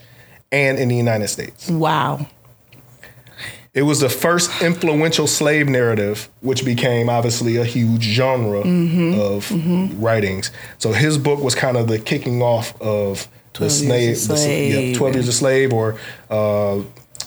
and 0.50 0.78
in 0.78 0.88
the 0.88 0.96
United 0.96 1.28
States. 1.28 1.68
Wow. 1.68 2.26
It 3.74 3.82
was 3.82 4.00
the 4.00 4.08
first 4.08 4.62
influential 4.62 5.26
slave 5.26 5.68
narrative, 5.68 6.28
which 6.40 6.64
became 6.64 7.08
obviously 7.08 7.56
a 7.56 7.64
huge 7.64 8.02
genre 8.02 8.62
Mm-hmm. 8.62 9.20
of 9.20 10.02
writings. 10.02 10.50
So 10.78 10.92
his 10.92 11.18
book 11.18 11.40
was 11.40 11.54
kind 11.54 11.76
of 11.76 11.86
the 11.88 11.98
kicking 11.98 12.42
off 12.42 12.80
of 12.80 13.28
the 13.52 13.58
12 13.68 13.72
slave, 13.72 14.28
the, 14.28 14.34
yeah, 14.34 14.36
Slave. 14.36 14.96
Twelve 14.96 15.14
Years 15.14 15.28
a 15.28 15.32
Slave, 15.32 15.72
or 15.72 15.98
uh, 16.30 16.78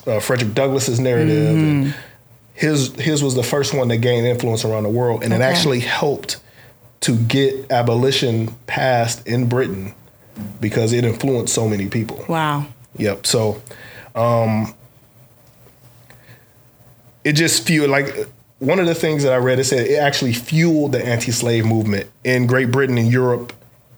uh, 0.07 0.19
Frederick 0.21 0.53
Douglass's 0.53 0.99
narrative. 0.99 1.55
Mm-hmm. 1.55 1.83
And 1.87 1.95
his 2.53 2.93
his 2.95 3.23
was 3.23 3.35
the 3.35 3.43
first 3.43 3.73
one 3.73 3.87
that 3.89 3.97
gained 3.97 4.25
influence 4.27 4.63
around 4.65 4.83
the 4.83 4.89
world, 4.89 5.23
and 5.23 5.33
it 5.33 5.41
actually 5.41 5.79
helped 5.81 6.37
to 7.01 7.15
get 7.15 7.71
abolition 7.71 8.47
passed 8.67 9.25
in 9.27 9.47
Britain 9.49 9.93
because 10.59 10.93
it 10.93 11.03
influenced 11.03 11.53
so 11.53 11.67
many 11.67 11.87
people. 11.87 12.23
Wow. 12.29 12.65
Yep. 12.97 13.25
So, 13.25 13.61
um, 14.15 14.73
it 17.23 17.33
just 17.33 17.65
fueled 17.65 17.89
like 17.89 18.27
one 18.59 18.79
of 18.79 18.85
the 18.85 18.95
things 18.95 19.23
that 19.23 19.33
I 19.33 19.37
read. 19.37 19.59
It 19.59 19.65
said 19.65 19.87
it 19.87 19.95
actually 19.95 20.33
fueled 20.33 20.91
the 20.91 21.05
anti-slave 21.05 21.65
movement 21.65 22.09
in 22.23 22.47
Great 22.47 22.71
Britain 22.71 22.97
and 22.97 23.11
Europe, 23.11 23.53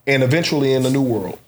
and 0.08 0.24
eventually 0.24 0.74
in 0.74 0.84
the 0.84 0.90
New 0.90 1.02
World. 1.02 1.40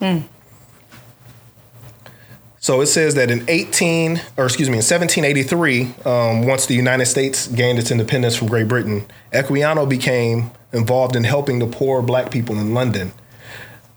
So 2.60 2.82
it 2.82 2.88
says 2.88 3.14
that 3.14 3.30
in 3.30 3.46
18, 3.48 4.22
or 4.38 4.46
excuse 4.46 4.70
me, 4.70 4.74
in 4.74 4.84
1783, 4.84 5.94
um, 6.04 6.48
once 6.48 6.66
the 6.66 6.74
United 6.74 7.06
States 7.06 7.48
gained 7.48 7.78
its 7.78 7.92
independence 7.92 8.36
from 8.36 8.48
Great 8.48 8.68
Britain, 8.68 9.06
Equiano 9.32 9.88
became 9.88 10.50
involved 10.74 11.16
in 11.16 11.26
helping 11.26 11.60
the 11.60 11.68
poor 11.68 12.02
black 12.02 12.32
people 12.32 12.58
in 12.58 12.74
London 12.74 13.12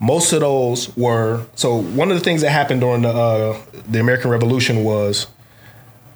most 0.01 0.33
of 0.33 0.41
those 0.41 0.97
were 0.97 1.45
so 1.55 1.77
one 1.77 2.11
of 2.11 2.17
the 2.17 2.23
things 2.23 2.43
that 2.43 2.51
happened 2.51 2.81
during 2.81 3.03
the 3.03 3.09
uh, 3.09 3.61
the 3.89 4.01
American 4.01 4.31
Revolution 4.31 4.85
was 4.85 5.27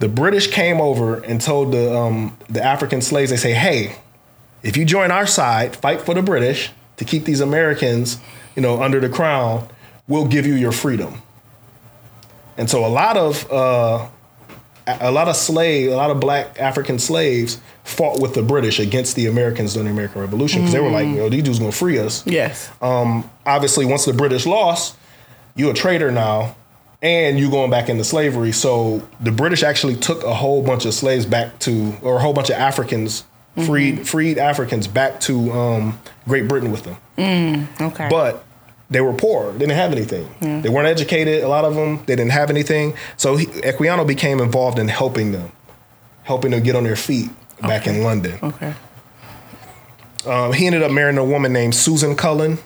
the 0.03 0.09
British 0.09 0.49
came 0.49 0.81
over 0.81 1.23
and 1.23 1.41
told 1.41 1.71
the 1.71 1.97
um, 1.97 2.37
the 2.49 2.61
African 2.61 3.01
slaves 3.01 3.31
they 3.31 3.37
say 3.37 3.53
hey 3.53 3.95
if 4.65 4.77
you 4.77 4.85
join 4.85 5.13
our 5.13 5.29
side 5.29 5.77
fight 5.77 6.03
for 6.03 6.13
the 6.13 6.23
British 6.23 6.73
to 6.97 7.05
keep 7.05 7.25
these 7.25 7.41
Americans 7.41 8.19
you 8.57 8.63
know 8.63 8.83
under 8.83 8.99
the 8.99 9.09
crown 9.09 9.69
we'll 10.09 10.27
give 10.27 10.45
you 10.45 10.55
your 10.55 10.73
freedom. 10.73 11.23
And 12.57 12.69
so 12.69 12.85
a 12.85 12.89
lot 12.89 13.17
of 13.17 13.49
uh, 13.53 14.09
a 14.89 15.13
lot 15.13 15.29
of 15.29 15.37
slave 15.37 15.93
a 15.93 15.95
lot 15.95 16.11
of 16.11 16.19
black 16.19 16.59
African 16.59 16.99
slaves 16.99 17.61
fought 17.85 18.21
with 18.21 18.35
the 18.35 18.43
British 18.43 18.81
against 18.81 19.15
the 19.15 19.27
Americans 19.27 19.75
during 19.75 19.87
the 19.87 19.93
American 19.93 20.21
Revolution 20.21 20.63
because 20.63 20.73
they 20.73 20.81
were 20.81 20.91
like 20.91 21.07
yo 21.07 21.29
these 21.29 21.45
dudes 21.45 21.61
gonna 21.61 21.71
free 21.71 22.01
us. 22.01 22.27
Yes. 22.27 22.73
um, 22.83 23.31
obviously 23.47 23.87
once 23.87 24.05
the 24.05 24.15
British 24.15 24.47
lost, 24.47 24.97
you 25.55 25.71
a 25.71 25.75
traitor 25.75 26.11
now, 26.11 26.57
and 27.03 27.39
you 27.39 27.51
going 27.51 27.71
back 27.71 27.89
into 27.89 28.05
slavery. 28.05 28.53
So 28.53 29.07
the 29.21 29.33
British 29.33 29.63
actually 29.63 29.97
took 29.97 30.23
a 30.23 30.33
whole 30.33 30.63
bunch 30.63 30.87
of 30.87 30.95
slaves 30.95 31.27
back 31.27 31.59
to, 31.61 31.95
or 32.01 32.17
a 32.17 32.21
whole 32.21 32.33
bunch 32.33 32.49
of 32.49 32.57
Africans, 32.57 33.25
freed 33.67 34.09
freed 34.09 34.39
Africans 34.39 34.87
back 34.87 35.21
to 35.21 35.53
um, 35.53 36.01
Great 36.27 36.49
Britain 36.49 36.71
with 36.71 36.85
them. 36.85 37.69
okay. 37.81 38.09
But 38.09 38.45
they 38.89 39.01
were 39.01 39.13
poor; 39.13 39.53
they 39.53 39.59
didn't 39.59 39.77
have 39.77 39.93
anything. 39.93 40.63
They 40.63 40.69
weren't 40.69 40.89
educated. 40.89 41.43
A 41.43 41.49
lot 41.49 41.65
of 41.65 41.75
them 41.75 41.99
they 42.07 42.17
didn't 42.17 42.33
have 42.33 42.49
anything. 42.51 42.95
So 43.17 43.37
he, 43.37 43.47
Equiano 43.47 44.07
became 44.07 44.41
involved 44.41 44.79
in 44.79 44.89
helping 44.89 45.33
them, 45.33 45.53
helping 46.23 46.53
them 46.53 46.63
get 46.63 46.77
on 46.77 46.85
their 46.85 46.97
feet 46.97 47.31
back 47.61 47.87
in 47.87 48.03
London. 48.03 48.39
okay. 48.43 48.75
Um, 50.25 50.53
he 50.53 50.67
ended 50.67 50.83
up 50.85 50.93
marrying 50.93 51.19
a 51.19 51.25
woman 51.25 51.53
named 51.53 51.75
Susan 51.75 52.15
Cullen. 52.15 52.59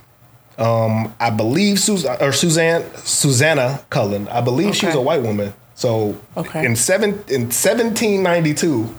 Um, 0.58 1.14
I 1.20 1.30
believe 1.30 1.78
Susan 1.78 2.16
or 2.20 2.32
Suzanne 2.32 2.84
Susanna 3.04 3.84
Cullen. 3.90 4.26
I 4.28 4.40
believe 4.40 4.74
she 4.74 4.86
was 4.86 4.94
a 4.94 5.00
white 5.00 5.22
woman. 5.22 5.52
So 5.74 6.16
Okay. 6.36 6.64
in 6.64 6.74
seven 6.76 7.10
in 7.28 7.50
1792, 7.50 8.94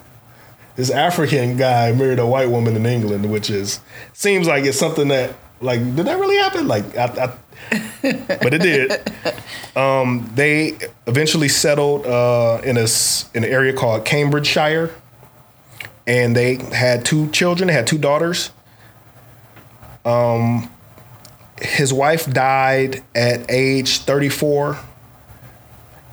this 0.75 0.91
African 0.91 1.57
guy 1.57 1.91
married 1.93 2.19
a 2.19 2.27
white 2.27 2.49
woman 2.49 2.75
in 2.75 2.85
England, 2.85 3.31
which 3.31 3.49
is 3.49 3.79
seems 4.13 4.47
like 4.47 4.65
it's 4.65 4.77
something 4.77 5.07
that 5.07 5.33
like 5.59 5.79
did 5.95 6.05
that 6.05 6.19
really 6.19 6.37
happen? 6.37 6.67
Like, 6.67 6.95
I, 6.95 7.05
I, 7.05 7.33
but 8.43 8.53
it 8.53 8.61
did. 8.61 8.91
Um, 9.75 10.29
they 10.35 10.77
eventually 11.07 11.47
settled 11.47 12.05
uh, 12.05 12.61
in 12.63 12.77
a 12.77 12.85
in 13.33 13.43
an 13.43 13.49
area 13.49 13.73
called 13.73 14.05
Cambridgeshire, 14.05 14.93
and 16.05 16.35
they 16.35 16.55
had 16.71 17.03
two 17.03 17.31
children. 17.31 17.67
They 17.67 17.73
had 17.73 17.87
two 17.87 17.97
daughters. 17.97 18.51
Um, 20.05 20.69
his 21.61 21.93
wife 21.93 22.31
died 22.31 23.03
at 23.15 23.49
age 23.49 23.99
34 23.99 24.77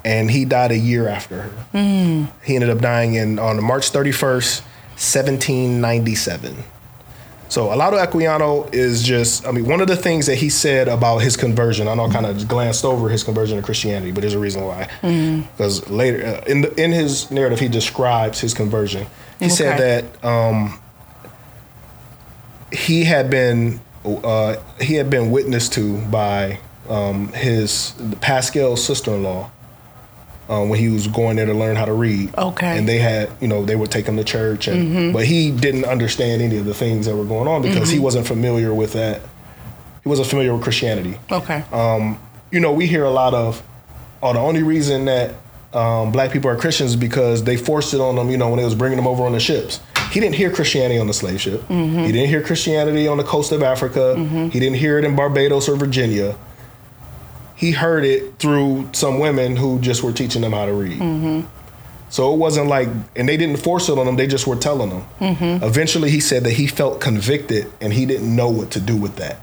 and 0.04 0.30
he 0.30 0.44
died 0.44 0.70
a 0.70 0.78
year 0.78 1.08
after 1.08 1.42
her. 1.42 1.66
He 2.44 2.54
ended 2.54 2.70
up 2.70 2.78
dying 2.78 3.14
in 3.14 3.38
on 3.38 3.62
March 3.62 3.90
31st, 3.90 4.60
1797. 4.96 6.56
So 7.48 7.72
a 7.72 7.76
lot 7.76 7.94
of 7.94 8.00
Equiano 8.00 8.72
is 8.74 9.02
just, 9.02 9.46
I 9.46 9.52
mean, 9.52 9.66
one 9.66 9.80
of 9.80 9.86
the 9.86 9.96
things 9.96 10.26
that 10.26 10.36
he 10.36 10.48
said 10.50 10.88
about 10.88 11.18
his 11.18 11.36
conversion, 11.36 11.86
I 11.88 11.94
know 11.94 12.06
I 12.06 12.12
kind 12.12 12.26
of 12.26 12.48
glanced 12.48 12.84
over 12.84 13.08
his 13.08 13.22
conversion 13.22 13.56
to 13.58 13.62
Christianity, 13.62 14.10
but 14.12 14.22
there's 14.22 14.34
a 14.34 14.38
reason 14.38 14.64
why. 14.64 14.88
Because 15.52 15.88
later, 15.88 16.24
uh, 16.26 16.44
in, 16.46 16.62
the, 16.62 16.82
in 16.82 16.90
his 16.90 17.30
narrative, 17.30 17.60
he 17.60 17.68
describes 17.68 18.40
his 18.40 18.54
conversion. 18.54 19.06
He 19.38 19.48
said 19.50 19.78
that 19.78 20.24
um, 20.24 20.80
he 22.72 23.04
had 23.04 23.30
been 23.30 23.80
uh, 24.04 24.56
he 24.80 24.94
had 24.94 25.10
been 25.10 25.30
witnessed 25.30 25.72
to 25.74 25.98
by 26.06 26.58
um, 26.88 27.28
his 27.32 27.94
Pascal's 28.20 28.84
sister-in-law 28.84 29.50
um, 30.48 30.68
when 30.68 30.78
he 30.78 30.88
was 30.88 31.06
going 31.06 31.36
there 31.36 31.46
to 31.46 31.54
learn 31.54 31.76
how 31.76 31.86
to 31.86 31.92
read. 31.94 32.36
Okay. 32.36 32.76
and 32.78 32.86
they 32.88 32.98
had 32.98 33.30
you 33.40 33.48
know 33.48 33.64
they 33.64 33.76
would 33.76 33.90
take 33.90 34.06
him 34.06 34.16
to 34.16 34.24
church, 34.24 34.68
and 34.68 35.12
but 35.12 35.24
he 35.24 35.50
didn't 35.50 35.84
understand 35.86 36.42
any 36.42 36.58
of 36.58 36.66
the 36.66 36.74
things 36.74 37.06
that 37.06 37.16
were 37.16 37.24
going 37.24 37.48
on 37.48 37.62
because 37.62 37.88
he 37.90 37.98
wasn't 37.98 38.26
familiar 38.26 38.74
with 38.74 38.92
that. 38.92 39.22
He 40.02 40.08
wasn't 40.10 40.28
familiar 40.28 40.52
with 40.52 40.62
Christianity 40.62 41.18
Okay. 41.32 41.64
um, 41.72 42.18
you 42.52 42.60
know, 42.60 42.72
we 42.74 42.86
hear 42.86 43.04
a 43.04 43.10
lot 43.10 43.32
of, 43.32 43.62
oh, 44.22 44.34
the 44.34 44.38
only 44.38 44.62
reason 44.62 45.06
that 45.06 45.34
um, 45.72 46.12
black 46.12 46.30
people 46.30 46.50
are 46.50 46.56
Christians 46.56 46.90
is 46.90 46.96
because 46.96 47.42
they 47.42 47.56
forced 47.56 47.94
it 47.94 48.00
on 48.00 48.14
them, 48.14 48.28
you 48.28 48.36
know, 48.36 48.48
when 48.50 48.58
they 48.58 48.64
was 48.66 48.74
bringing 48.74 48.96
them 48.96 49.06
over 49.06 49.24
on 49.24 49.32
the 49.32 49.40
ships. 49.40 49.80
He 50.14 50.20
didn't 50.20 50.36
hear 50.36 50.48
Christianity 50.50 51.00
on 51.00 51.08
the 51.08 51.12
slave 51.12 51.40
ship. 51.40 51.66
He 51.68 52.12
didn't 52.12 52.28
hear 52.28 52.40
Christianity 52.40 53.08
on 53.08 53.16
the 53.18 53.24
coast 53.24 53.50
of 53.50 53.64
Africa. 53.64 54.14
He 54.52 54.60
didn't 54.60 54.76
hear 54.76 54.96
it 54.96 55.04
in 55.04 55.16
Barbados 55.16 55.68
or 55.68 55.74
Virginia. 55.74 56.36
He 57.56 57.72
heard 57.72 58.04
it 58.04 58.38
through 58.38 58.90
some 58.92 59.18
women 59.18 59.56
who 59.56 59.80
just 59.80 60.04
were 60.04 60.12
teaching 60.12 60.42
them 60.42 60.52
how 60.52 60.66
to 60.66 60.72
read. 60.72 61.44
So 62.10 62.32
it 62.32 62.36
wasn't 62.36 62.68
like, 62.68 62.88
and 63.16 63.28
they 63.28 63.36
didn't 63.36 63.56
force 63.56 63.88
it 63.88 63.98
on 63.98 64.06
them, 64.06 64.14
they 64.14 64.28
just 64.28 64.46
were 64.46 64.54
telling 64.54 64.90
them. 64.90 65.04
Mm-hmm. 65.18 65.64
Eventually, 65.64 66.10
he 66.10 66.20
said 66.20 66.44
that 66.44 66.52
he 66.52 66.68
felt 66.68 67.00
convicted 67.00 67.72
and 67.80 67.92
he 67.92 68.06
didn't 68.06 68.36
know 68.36 68.48
what 68.48 68.70
to 68.72 68.80
do 68.80 68.96
with 68.96 69.16
that. 69.16 69.40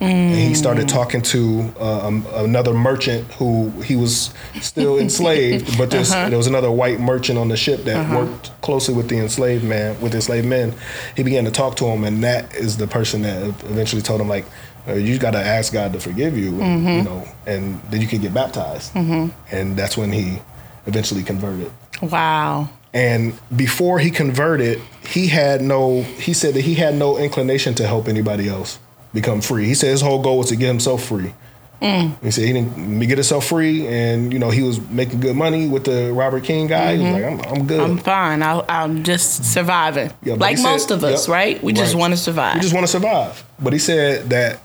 And 0.00 0.34
he 0.34 0.54
started 0.54 0.88
talking 0.88 1.20
to 1.22 1.72
um, 1.78 2.26
another 2.32 2.72
merchant 2.72 3.30
who 3.32 3.68
he 3.82 3.96
was 3.96 4.32
still 4.62 4.98
enslaved, 5.00 5.76
but 5.76 5.90
there's, 5.90 6.10
there 6.10 6.38
was 6.38 6.46
another 6.46 6.70
white 6.70 7.00
merchant 7.00 7.38
on 7.38 7.48
the 7.48 7.56
ship 7.56 7.84
that 7.84 8.10
worked 8.14 8.50
closely 8.62 8.94
with 8.94 9.08
the 9.10 9.18
enslaved 9.18 9.62
man, 9.62 10.00
with 10.00 10.12
the 10.12 10.18
enslaved 10.18 10.46
men. 10.46 10.74
He 11.16 11.22
began 11.22 11.44
to 11.44 11.50
talk 11.50 11.76
to 11.76 11.84
him, 11.84 12.04
and 12.04 12.24
that 12.24 12.54
is 12.54 12.78
the 12.78 12.86
person 12.86 13.22
that 13.22 13.42
eventually 13.64 14.00
told 14.00 14.22
him, 14.22 14.28
like, 14.28 14.46
uh, 14.88 14.94
you 14.94 15.18
got 15.18 15.32
to 15.32 15.38
ask 15.38 15.72
God 15.72 15.92
to 15.92 16.00
forgive 16.00 16.36
you, 16.36 16.52
you 16.52 17.02
know, 17.02 17.28
and 17.46 17.80
then 17.90 18.00
you 18.00 18.06
can 18.06 18.22
get 18.22 18.32
baptized. 18.32 18.96
And 18.96 19.76
that's 19.76 19.98
when 19.98 20.12
he 20.12 20.38
eventually 20.86 21.22
converted. 21.22 21.70
Wow. 22.00 22.70
And 22.94 23.38
before 23.54 23.98
he 23.98 24.10
converted, 24.10 24.80
he 25.06 25.28
had 25.28 25.60
no, 25.60 26.02
he 26.02 26.32
said 26.32 26.54
that 26.54 26.62
he 26.62 26.74
had 26.74 26.94
no 26.94 27.18
inclination 27.18 27.74
to 27.74 27.86
help 27.86 28.08
anybody 28.08 28.48
else 28.48 28.78
become 29.12 29.40
free. 29.40 29.66
He 29.66 29.74
said 29.74 29.90
his 29.90 30.00
whole 30.00 30.22
goal 30.22 30.38
was 30.38 30.48
to 30.48 30.56
get 30.56 30.68
himself 30.68 31.04
free. 31.04 31.34
Mm. 31.82 32.22
He 32.22 32.30
said 32.30 32.44
he 32.44 32.52
didn't 32.52 33.00
get 33.00 33.16
himself 33.16 33.46
free, 33.46 33.86
and 33.86 34.32
you 34.32 34.38
know 34.38 34.50
he 34.50 34.62
was 34.62 34.80
making 34.90 35.20
good 35.20 35.34
money 35.34 35.66
with 35.66 35.84
the 35.84 36.12
Robert 36.12 36.44
King 36.44 36.66
guy. 36.66 36.96
He 36.96 37.02
was 37.02 37.14
mm-hmm. 37.14 37.38
like, 37.38 37.48
I'm, 37.48 37.54
I'm 37.54 37.66
good. 37.66 37.80
I'm 37.80 37.98
fine. 37.98 38.42
I, 38.42 38.62
I'm 38.68 39.02
just 39.02 39.44
surviving. 39.50 40.12
Yeah, 40.22 40.34
like 40.34 40.58
said- 40.58 40.64
most 40.64 40.90
of 40.90 41.02
us, 41.04 41.26
yep, 41.26 41.32
right? 41.32 41.62
We 41.62 41.72
just 41.72 41.94
right. 41.94 42.00
want 42.00 42.12
to 42.12 42.18
survive. 42.18 42.56
We 42.56 42.60
just 42.60 42.74
want 42.74 42.84
to 42.84 42.92
survive. 42.92 43.42
But 43.58 43.72
he 43.72 43.78
said 43.78 44.28
that 44.28 44.60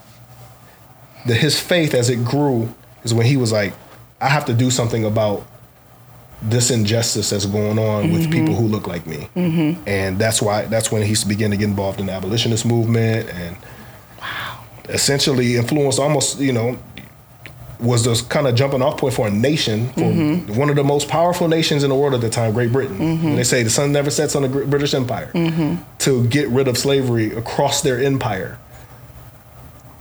that 1.25 1.35
his 1.35 1.59
faith 1.59 1.93
as 1.93 2.09
it 2.09 2.23
grew 2.25 2.73
is 3.03 3.13
when 3.13 3.25
he 3.25 3.37
was 3.37 3.51
like, 3.51 3.73
I 4.19 4.27
have 4.27 4.45
to 4.45 4.53
do 4.53 4.69
something 4.69 5.05
about 5.05 5.47
this 6.41 6.69
injustice 6.69 7.29
that's 7.29 7.45
going 7.45 7.79
on 7.79 8.11
with 8.11 8.23
mm-hmm. 8.23 8.31
people 8.31 8.55
who 8.55 8.67
look 8.67 8.87
like 8.87 9.07
me. 9.07 9.29
Mm-hmm. 9.35 9.87
And 9.87 10.19
that's 10.19 10.41
why 10.41 10.65
that's 10.65 10.91
when 10.91 11.01
he 11.01 11.15
began 11.27 11.51
to 11.51 11.57
get 11.57 11.69
involved 11.69 11.99
in 11.99 12.07
the 12.07 12.11
abolitionist 12.11 12.65
movement 12.65 13.29
and 13.29 13.55
essentially 14.89 15.55
influenced 15.55 15.99
almost, 15.99 16.39
you 16.39 16.53
know, 16.53 16.79
was 17.79 18.05
this 18.05 18.21
kind 18.21 18.47
of 18.47 18.55
jumping 18.55 18.81
off 18.81 18.97
point 18.97 19.13
for 19.13 19.27
a 19.27 19.31
nation, 19.31 19.89
for 19.89 20.01
mm-hmm. 20.01 20.55
one 20.55 20.69
of 20.69 20.75
the 20.75 20.83
most 20.83 21.07
powerful 21.07 21.47
nations 21.47 21.83
in 21.83 21.89
the 21.89 21.95
world 21.95 22.13
at 22.13 22.21
the 22.21 22.29
time, 22.29 22.53
Great 22.53 22.71
Britain. 22.71 22.97
Mm-hmm. 22.97 23.27
And 23.27 23.37
they 23.37 23.43
say 23.43 23.63
the 23.63 23.69
sun 23.69 23.91
never 23.91 24.09
sets 24.09 24.35
on 24.35 24.43
the 24.43 24.49
British 24.49 24.93
Empire 24.93 25.31
mm-hmm. 25.33 25.81
to 25.99 26.27
get 26.27 26.47
rid 26.49 26.67
of 26.67 26.77
slavery 26.77 27.33
across 27.33 27.81
their 27.81 28.01
empire. 28.01 28.57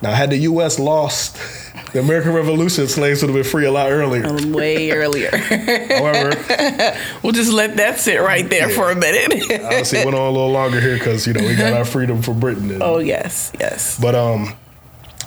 Now, 0.03 0.13
had 0.13 0.31
the 0.31 0.37
U.S. 0.39 0.79
lost 0.79 1.39
the 1.93 2.01
American 2.01 2.33
Revolution, 2.33 2.89
slaves 2.89 3.23
would 3.23 3.29
have 3.29 3.37
been 3.37 3.51
free 3.51 3.65
a 3.65 3.73
lot 3.73 3.91
earlier. 3.91 4.27
Um, 4.27 4.53
way 4.53 4.91
earlier. 4.91 5.31
However, 5.37 6.99
we'll 7.23 7.33
just 7.33 7.53
let 7.53 7.77
that 7.77 8.01
sit 8.01 8.21
right 8.21 8.49
there 8.49 8.69
for 8.69 8.91
a 8.91 8.95
minute. 8.95 9.63
honestly, 9.63 10.05
went 10.05 10.15
on 10.15 10.27
a 10.27 10.31
little 10.31 10.51
longer 10.51 10.81
here 10.81 10.99
because 10.99 11.27
you 11.27 11.33
know 11.33 11.43
we 11.43 11.57
got 11.57 11.73
our 11.73 11.85
freedom 11.85 12.21
from 12.21 12.39
Britain. 12.39 12.71
And, 12.71 12.83
oh 12.83 12.99
yes, 12.99 13.51
yes. 13.59 13.99
But 13.99 14.15
um, 14.15 14.55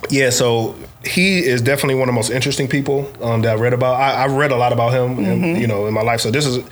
yeah. 0.10 0.30
So 0.30 0.76
he 1.06 1.40
is 1.46 1.62
definitely 1.62 1.96
one 1.96 2.10
of 2.10 2.14
the 2.14 2.18
most 2.18 2.30
interesting 2.32 2.68
people 2.68 3.12
um, 3.22 3.42
that 3.44 3.58
I 3.58 3.60
read 3.60 3.74
about. 3.74 3.96
I, 3.96 4.24
I've 4.24 4.34
read 4.34 4.52
a 4.52 4.58
lot 4.58 4.74
about 4.74 4.94
him, 4.94 5.24
and, 5.24 5.62
you 5.62 5.68
know, 5.68 5.88
in 5.88 5.94
my 5.94 6.02
life. 6.02 6.22
So 6.22 6.32
this 6.32 6.46
is, 6.46 6.64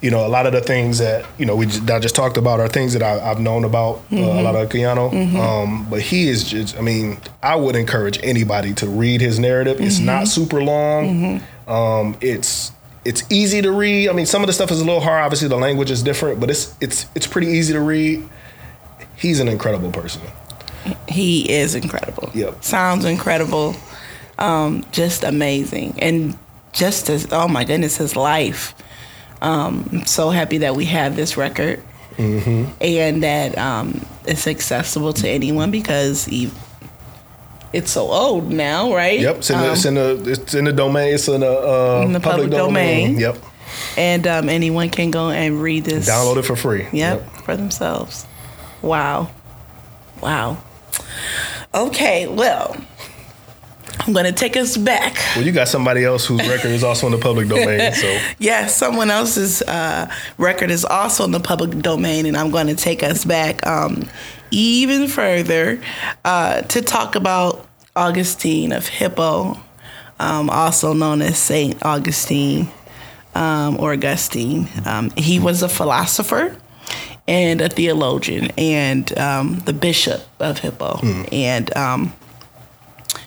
you 0.00 0.10
know, 0.10 0.26
a 0.26 0.28
lot 0.28 0.46
of 0.46 0.52
the 0.52 0.60
things 0.60 0.98
that 0.98 1.24
you 1.38 1.46
know 1.46 1.56
we 1.56 1.66
I 1.88 1.98
just 1.98 2.14
talked 2.14 2.36
about 2.36 2.60
are 2.60 2.68
things 2.68 2.92
that 2.92 3.02
I, 3.02 3.30
I've 3.30 3.40
known 3.40 3.64
about 3.64 4.02
uh, 4.12 4.16
a 4.16 4.42
lot 4.42 4.54
of 4.54 4.68
Equiano. 4.68 5.10
Um, 5.40 5.86
but 5.90 6.00
he 6.00 6.28
is 6.28 6.44
just. 6.44 6.76
I 6.78 6.80
mean, 6.80 7.18
I 7.42 7.56
would 7.56 7.76
encourage 7.76 8.18
anybody 8.22 8.74
to 8.74 8.88
read 8.88 9.20
his 9.20 9.38
narrative. 9.38 9.80
It's 9.80 9.98
not 9.98 10.28
super 10.28 10.62
long. 10.62 11.40
Um, 11.66 12.16
it's 12.20 12.72
it's 13.04 13.22
easy 13.30 13.62
to 13.62 13.70
read. 13.72 14.08
I 14.08 14.12
mean, 14.12 14.26
some 14.26 14.42
of 14.42 14.46
the 14.48 14.52
stuff 14.52 14.70
is 14.70 14.80
a 14.80 14.84
little 14.84 15.00
hard. 15.00 15.22
Obviously, 15.24 15.48
the 15.48 15.56
language 15.56 15.90
is 15.90 16.02
different, 16.02 16.40
but 16.40 16.50
it's 16.50 16.74
it's 16.80 17.06
it's 17.14 17.26
pretty 17.26 17.48
easy 17.48 17.72
to 17.72 17.80
read. 17.80 18.28
He's 19.16 19.40
an 19.40 19.48
incredible 19.48 19.90
person. 19.90 20.22
He 21.08 21.50
is 21.50 21.74
incredible. 21.74 22.30
Yep. 22.34 22.62
Sounds 22.64 23.04
incredible. 23.04 23.74
Um, 24.38 24.84
just 24.92 25.24
amazing. 25.24 25.94
And 25.98 26.36
just 26.72 27.08
as, 27.08 27.26
oh 27.32 27.48
my 27.48 27.64
goodness, 27.64 27.96
his 27.96 28.16
life. 28.16 28.74
Um, 29.42 29.88
I'm 29.92 30.06
so 30.06 30.30
happy 30.30 30.58
that 30.58 30.74
we 30.76 30.84
have 30.86 31.16
this 31.16 31.36
record 31.36 31.82
Mm-hmm. 32.16 32.70
and 32.80 33.22
that 33.22 33.58
um, 33.58 34.06
it's 34.26 34.46
accessible 34.46 35.12
to 35.12 35.28
anyone 35.28 35.70
because 35.70 36.24
he, 36.24 36.50
it's 37.74 37.90
so 37.90 38.10
old 38.10 38.50
now, 38.50 38.94
right? 38.94 39.20
Yep, 39.20 39.36
it's 39.36 39.50
in, 39.50 39.58
the, 39.60 39.72
it's 39.72 39.84
in 39.84 39.94
the 39.94 40.30
it's 40.30 40.54
in 40.54 40.64
the 40.64 40.72
domain. 40.72 41.12
It's 41.14 41.28
in 41.28 41.40
the, 41.42 41.50
uh, 41.50 42.02
In 42.06 42.12
the 42.14 42.20
public 42.20 42.48
domain. 42.50 43.18
Yep, 43.18 43.36
and 43.98 44.26
um, 44.26 44.48
anyone 44.48 44.88
can 44.88 45.10
go 45.10 45.28
and 45.28 45.60
read 45.60 45.84
this. 45.84 46.08
download 46.08 46.38
it 46.38 46.44
for 46.44 46.56
free. 46.56 46.86
Yep, 46.90 47.28
for 47.44 47.54
themselves. 47.54 48.26
Wow. 48.80 49.28
Wow. 50.22 50.56
Okay, 51.76 52.26
well, 52.26 52.74
I'm 54.00 54.14
going 54.14 54.24
to 54.24 54.32
take 54.32 54.56
us 54.56 54.78
back. 54.78 55.18
Well, 55.36 55.44
you 55.44 55.52
got 55.52 55.68
somebody 55.68 56.04
else 56.04 56.24
whose 56.24 56.40
record 56.48 56.70
is 56.70 56.82
also 56.82 57.04
in 57.04 57.12
the 57.12 57.18
public 57.18 57.48
domain. 57.48 57.92
So 57.94 58.18
Yes, 58.38 58.74
someone 58.74 59.10
else's 59.10 59.60
uh, 59.60 60.10
record 60.38 60.70
is 60.70 60.86
also 60.86 61.24
in 61.24 61.32
the 61.32 61.40
public 61.40 61.78
domain, 61.80 62.24
and 62.24 62.34
I'm 62.34 62.50
going 62.50 62.68
to 62.68 62.74
take 62.74 63.02
us 63.02 63.26
back 63.26 63.66
um, 63.66 64.08
even 64.50 65.06
further 65.06 65.78
uh, 66.24 66.62
to 66.62 66.80
talk 66.80 67.14
about 67.14 67.68
Augustine 67.94 68.72
of 68.72 68.88
Hippo, 68.88 69.58
um, 70.18 70.48
also 70.48 70.94
known 70.94 71.20
as 71.20 71.36
Saint 71.36 71.84
Augustine 71.84 72.68
um, 73.34 73.78
or 73.78 73.92
Augustine. 73.92 74.66
Um, 74.86 75.10
he 75.10 75.38
was 75.38 75.62
a 75.62 75.68
philosopher 75.68 76.56
and 77.28 77.60
a 77.60 77.68
theologian, 77.68 78.50
and 78.56 79.16
um, 79.18 79.58
the 79.60 79.72
bishop 79.72 80.22
of 80.40 80.58
Hippo, 80.58 81.00
and. 81.32 81.76
Um, 81.76 82.12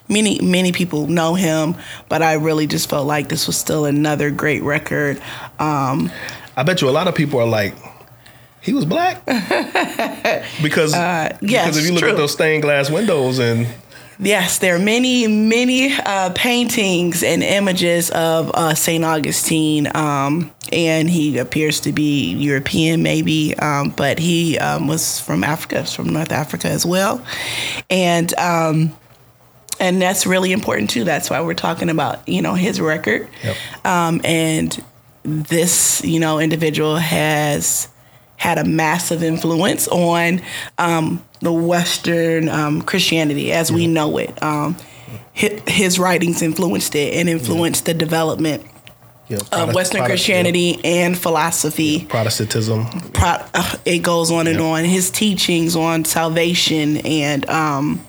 many 0.09 0.41
many 0.41 0.71
people 0.71 1.07
know 1.07 1.35
him, 1.35 1.75
but 2.09 2.21
I 2.21 2.33
really 2.33 2.67
just 2.67 2.89
felt 2.89 3.05
like 3.05 3.29
this 3.29 3.47
was 3.47 3.55
still 3.55 3.85
another 3.85 4.31
great 4.31 4.63
record. 4.63 5.21
Um, 5.59 6.11
I 6.57 6.63
bet 6.63 6.81
you 6.81 6.89
a 6.89 6.91
lot 6.91 7.07
of 7.07 7.15
people 7.15 7.39
are 7.39 7.47
like, 7.47 7.75
he 8.61 8.73
was 8.73 8.85
black 8.85 9.25
because 10.61 10.93
yes, 10.93 11.37
because 11.41 11.77
if 11.77 11.85
you 11.85 11.91
look 11.93 12.01
true. 12.01 12.09
at 12.09 12.17
those 12.17 12.33
stained 12.33 12.63
glass 12.63 12.89
windows 12.89 13.39
and 13.39 13.67
yes, 14.19 14.59
there 14.59 14.75
are 14.75 14.79
many 14.79 15.27
many 15.27 15.93
uh, 15.93 16.31
paintings 16.35 17.23
and 17.23 17.41
images 17.43 18.09
of 18.11 18.51
uh, 18.53 18.75
Saint 18.75 19.03
Augustine, 19.03 19.87
um, 19.95 20.51
and 20.71 21.09
he 21.09 21.37
appears 21.37 21.79
to 21.81 21.91
be 21.91 22.33
European, 22.33 23.01
maybe, 23.01 23.55
um, 23.57 23.89
but 23.95 24.19
he 24.19 24.57
um, 24.59 24.87
was 24.87 25.19
from 25.19 25.43
Africa, 25.43 25.85
from 25.85 26.09
North 26.09 26.31
Africa 26.31 26.67
as 26.67 26.85
well, 26.85 27.25
and. 27.89 28.33
Um, 28.37 28.95
and 29.81 30.01
that's 30.01 30.27
really 30.27 30.51
important 30.51 30.89
too. 30.89 31.05
That's 31.05 31.29
why 31.29 31.39
we're 31.39 31.53
talking 31.53 31.89
about 31.89 32.27
you 32.27 32.41
know 32.41 32.53
his 32.53 32.81
record, 32.81 33.29
Yep. 33.41 33.55
um, 33.85 34.19
and 34.25 34.83
this 35.23 36.03
you 36.03 36.19
know 36.19 36.37
individual 36.39 36.97
has 36.97 37.87
had 38.39 38.57
a 38.57 38.63
massive 38.63 39.21
influence 39.21 39.87
on 39.89 40.41
um, 40.77 41.23
the 41.41 41.51
Western 41.53 42.49
um, 42.49 42.81
Christianity 42.81 43.51
as 43.51 43.71
we 43.71 43.85
know 43.85 44.17
it. 44.17 44.41
Um, 44.41 44.75
hi- 45.35 45.61
his 45.67 45.99
writings 45.99 46.41
influenced 46.41 46.95
it 46.95 47.13
and 47.15 47.29
influenced 47.29 47.85
the 47.85 47.93
development 47.93 48.63
you 49.27 49.35
know, 49.35 49.41
of 49.43 49.49
Protest- 49.49 49.75
Western 49.75 49.99
Protest- 49.99 50.09
Christianity 50.25 50.79
and 50.83 51.17
philosophy 51.17 52.05
Protestantism. 52.05 52.87
pro- 53.13 53.43
uh, 53.53 53.75
it 53.85 53.99
goes 53.99 54.31
on 54.31 54.47
and 54.47 54.59
on. 54.61 54.85
His 54.85 55.11
teachings 55.11 55.75
on 55.75 56.05
salvation 56.05 56.97
and 57.05 57.47
um, 57.49 58.01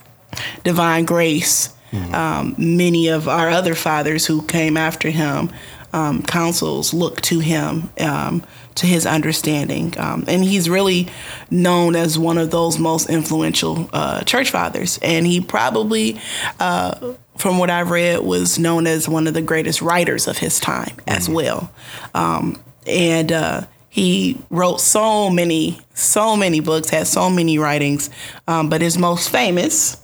divine 0.64 1.04
grace. 1.04 1.74
Um, 2.12 2.54
many 2.56 3.08
of 3.08 3.26
our 3.26 3.48
other 3.50 3.74
fathers 3.74 4.24
who 4.24 4.42
came 4.42 4.76
after 4.76 5.10
him, 5.10 5.50
um, 5.92 6.22
councils, 6.22 6.94
look 6.94 7.20
to 7.22 7.40
him, 7.40 7.90
um, 7.98 8.44
to 8.76 8.86
his 8.86 9.06
understanding. 9.06 9.94
Um, 9.98 10.24
and 10.28 10.44
he's 10.44 10.68
really 10.70 11.08
known 11.50 11.96
as 11.96 12.18
one 12.18 12.38
of 12.38 12.50
those 12.50 12.78
most 12.78 13.10
influential 13.10 13.90
uh, 13.92 14.22
church 14.22 14.50
fathers. 14.50 14.98
And 15.02 15.26
he 15.26 15.40
probably, 15.40 16.20
uh, 16.58 17.14
from 17.36 17.58
what 17.58 17.70
I've 17.70 17.90
read, 17.90 18.20
was 18.20 18.58
known 18.58 18.86
as 18.86 19.08
one 19.08 19.26
of 19.26 19.34
the 19.34 19.42
greatest 19.42 19.82
writers 19.82 20.28
of 20.28 20.38
his 20.38 20.60
time 20.60 20.96
as 21.06 21.28
well. 21.28 21.72
Um, 22.14 22.62
and 22.86 23.32
uh, 23.32 23.62
he 23.88 24.38
wrote 24.50 24.80
so 24.80 25.30
many, 25.30 25.80
so 25.94 26.36
many 26.36 26.60
books, 26.60 26.90
had 26.90 27.06
so 27.06 27.28
many 27.28 27.58
writings, 27.58 28.08
um, 28.46 28.68
but 28.68 28.80
his 28.80 28.96
most 28.96 29.30
famous 29.30 29.99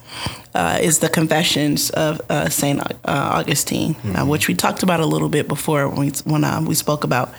uh, 0.56 0.78
is 0.80 1.00
the 1.00 1.08
Confessions 1.08 1.90
of 1.90 2.20
uh, 2.30 2.48
Saint 2.48 2.80
uh, 2.80 2.94
Augustine, 3.04 3.94
uh, 4.14 4.24
which 4.24 4.48
we 4.48 4.54
talked 4.54 4.82
about 4.82 5.00
a 5.00 5.06
little 5.06 5.28
bit 5.28 5.46
before 5.48 5.86
when 5.88 6.06
we, 6.06 6.10
when 6.24 6.44
uh, 6.44 6.62
we 6.66 6.74
spoke 6.74 7.04
about 7.04 7.34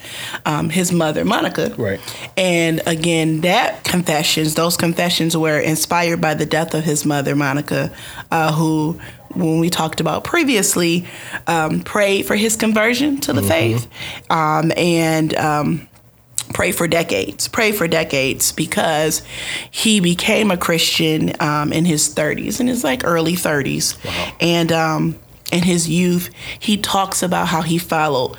um, 0.46 0.70
his 0.70 0.92
mother 0.92 1.26
Monica. 1.26 1.74
Right. 1.78 2.00
And 2.38 2.82
again, 2.86 3.42
that 3.42 3.84
confessions, 3.84 4.54
those 4.54 4.78
confessions 4.78 5.36
were 5.36 5.60
inspired 5.60 6.22
by 6.22 6.36
the 6.36 6.46
death 6.46 6.76
of 6.76 6.84
his 6.84 7.06
mother 7.06 7.36
Monica, 7.36 7.92
uh, 8.32 8.54
who. 8.54 9.00
When 9.36 9.60
we 9.60 9.70
talked 9.70 10.00
about 10.00 10.24
previously, 10.24 11.06
um, 11.46 11.82
prayed 11.82 12.26
for 12.26 12.36
his 12.36 12.56
conversion 12.56 13.20
to 13.20 13.34
the 13.34 13.44
faith, 13.44 13.86
um, 14.32 14.72
and 14.76 15.36
um, 15.36 15.88
pray 16.54 16.72
for 16.72 16.88
decades, 16.88 17.48
pray 17.48 17.72
for 17.72 17.88
decades 17.88 18.52
because 18.52 19.22
he 19.70 20.00
became 20.00 20.52
a 20.52 20.58
Christian 20.58 21.34
um, 21.42 21.72
in 21.74 21.86
his 21.86 22.14
30s, 22.14 22.60
in 22.60 22.68
his 22.68 22.84
like 22.84 23.04
early 23.06 23.34
30s. 23.34 23.98
And 24.40 24.72
um, 24.72 25.20
in 25.52 25.64
his 25.64 25.90
youth, 25.90 26.30
he 26.60 26.78
talks 26.78 27.24
about 27.24 27.48
how 27.48 27.62
he 27.62 27.78
followed 27.78 28.38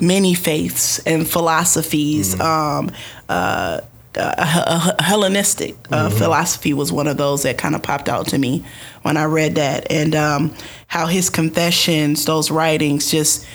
many 0.00 0.34
faiths 0.34 0.98
and 1.00 1.28
philosophies. 1.28 2.38
Um, 2.40 2.90
uh, 3.28 3.80
uh, 4.16 4.90
H- 4.98 5.06
Hellenistic 5.06 5.76
uh, 5.92 6.10
philosophy 6.10 6.74
was 6.74 6.90
one 6.92 7.06
of 7.06 7.16
those 7.16 7.44
that 7.44 7.58
kind 7.58 7.76
of 7.76 7.82
popped 7.82 8.08
out 8.08 8.26
to 8.28 8.38
me 8.38 8.64
when 9.02 9.16
I 9.16 9.24
read 9.24 9.54
that, 9.54 9.86
and 9.90 10.16
um, 10.16 10.54
how 10.88 11.06
his 11.06 11.30
confessions, 11.30 12.24
those 12.24 12.50
writings, 12.50 13.08
just 13.10 13.46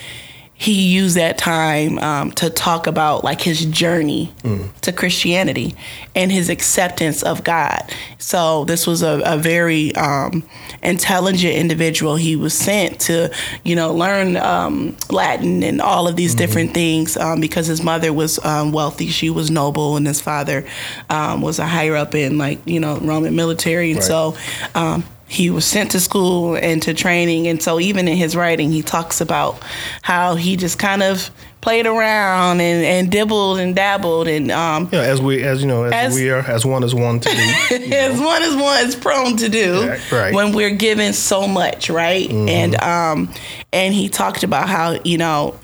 he 0.58 0.94
used 0.94 1.18
that 1.18 1.38
time 1.38 2.00
um, 2.00 2.32
to 2.32 2.50
talk 2.50 2.88
about 2.88 3.24
like 3.26 3.42
his 3.42 3.66
journey 3.66 4.34
to 4.82 4.94
Christianity 4.94 5.76
and 6.16 6.32
his 6.32 6.50
acceptance 6.50 7.22
of 7.24 7.44
God. 7.44 7.84
So 8.20 8.64
this 8.64 8.88
was 8.88 9.04
a, 9.04 9.22
a 9.26 9.38
very 9.38 9.94
um, 9.96 10.44
intelligent 10.82 11.56
individual. 11.56 12.16
He 12.16 12.38
was 12.38 12.54
sent 12.54 13.02
to, 13.02 13.34
you 13.64 13.76
know, 13.76 13.94
learn 13.94 14.38
um, 14.38 14.96
Latin 15.10 15.62
and 15.62 15.82
all 15.82 16.08
of 16.08 16.16
these 16.16 16.34
different 16.36 16.74
things 16.74 17.18
um, 17.18 17.42
because 17.42 17.68
his 17.68 17.84
mother 17.84 18.14
was 18.14 18.44
um, 18.46 18.72
wealthy. 18.72 19.08
She 19.08 19.30
was 19.30 19.52
noble, 19.52 19.98
and 19.98 20.08
his 20.08 20.22
father 20.22 20.66
um, 21.10 21.42
was 21.42 21.60
a 21.60 21.68
higher 21.68 21.96
up 21.98 22.16
in 22.16 22.38
like 22.38 22.60
you 22.66 22.80
know 22.80 22.98
Roman 23.00 23.36
military. 23.36 23.92
And 23.92 24.00
Right. 24.00 24.06
so 24.08 24.38
um, 24.74 25.04
he 25.28 25.50
was 25.50 25.66
sent 25.66 25.92
to 25.92 26.00
school 26.00 26.56
and 26.56 26.82
to 26.84 26.94
training. 26.94 27.48
And 27.48 27.62
so 27.62 27.80
even 27.80 28.08
in 28.08 28.16
his 28.16 28.36
writing, 28.36 28.72
he 28.72 28.82
talks 28.84 29.22
about 29.22 29.62
how 30.02 30.36
he 30.36 30.56
just 30.56 30.78
kind 30.78 31.02
of 31.02 31.32
played 31.62 31.88
around 31.88 32.62
and, 32.62 32.86
and 32.86 33.12
dibbled 33.12 33.58
and 33.58 33.76
dabbled 33.76 34.28
and 34.28 34.52
um, 34.52 34.88
know, 34.92 35.02
as 35.02 35.20
we 35.20 35.42
as 35.44 35.62
you 35.62 35.68
know, 35.68 35.84
as, 35.86 35.94
As- 35.94 36.14
we 36.16 36.30
are, 36.30 36.40
as 36.42 36.64
one 36.64 36.84
is 36.84 36.94
one 36.94 37.20
to 37.20 37.28
do. 37.30 37.36
you 37.36 37.92
as 37.96 38.20
know. 38.20 38.26
one 38.28 38.44
is 38.44 38.56
one 38.56 38.86
is 38.86 38.96
prone 38.96 39.36
to 39.38 39.50
do 39.50 39.82
Yeah, 39.86 40.00
right. 40.12 40.32
when 40.34 40.54
we're 40.54 40.76
given 40.76 41.12
so 41.14 41.48
much, 41.48 41.90
right? 41.90 42.30
And 42.30 42.76
um, 42.84 43.34
and 43.74 43.96
he 43.96 44.10
talked 44.10 44.44
about 44.44 44.70
how 44.70 45.00
you 45.04 45.18
know 45.18 45.60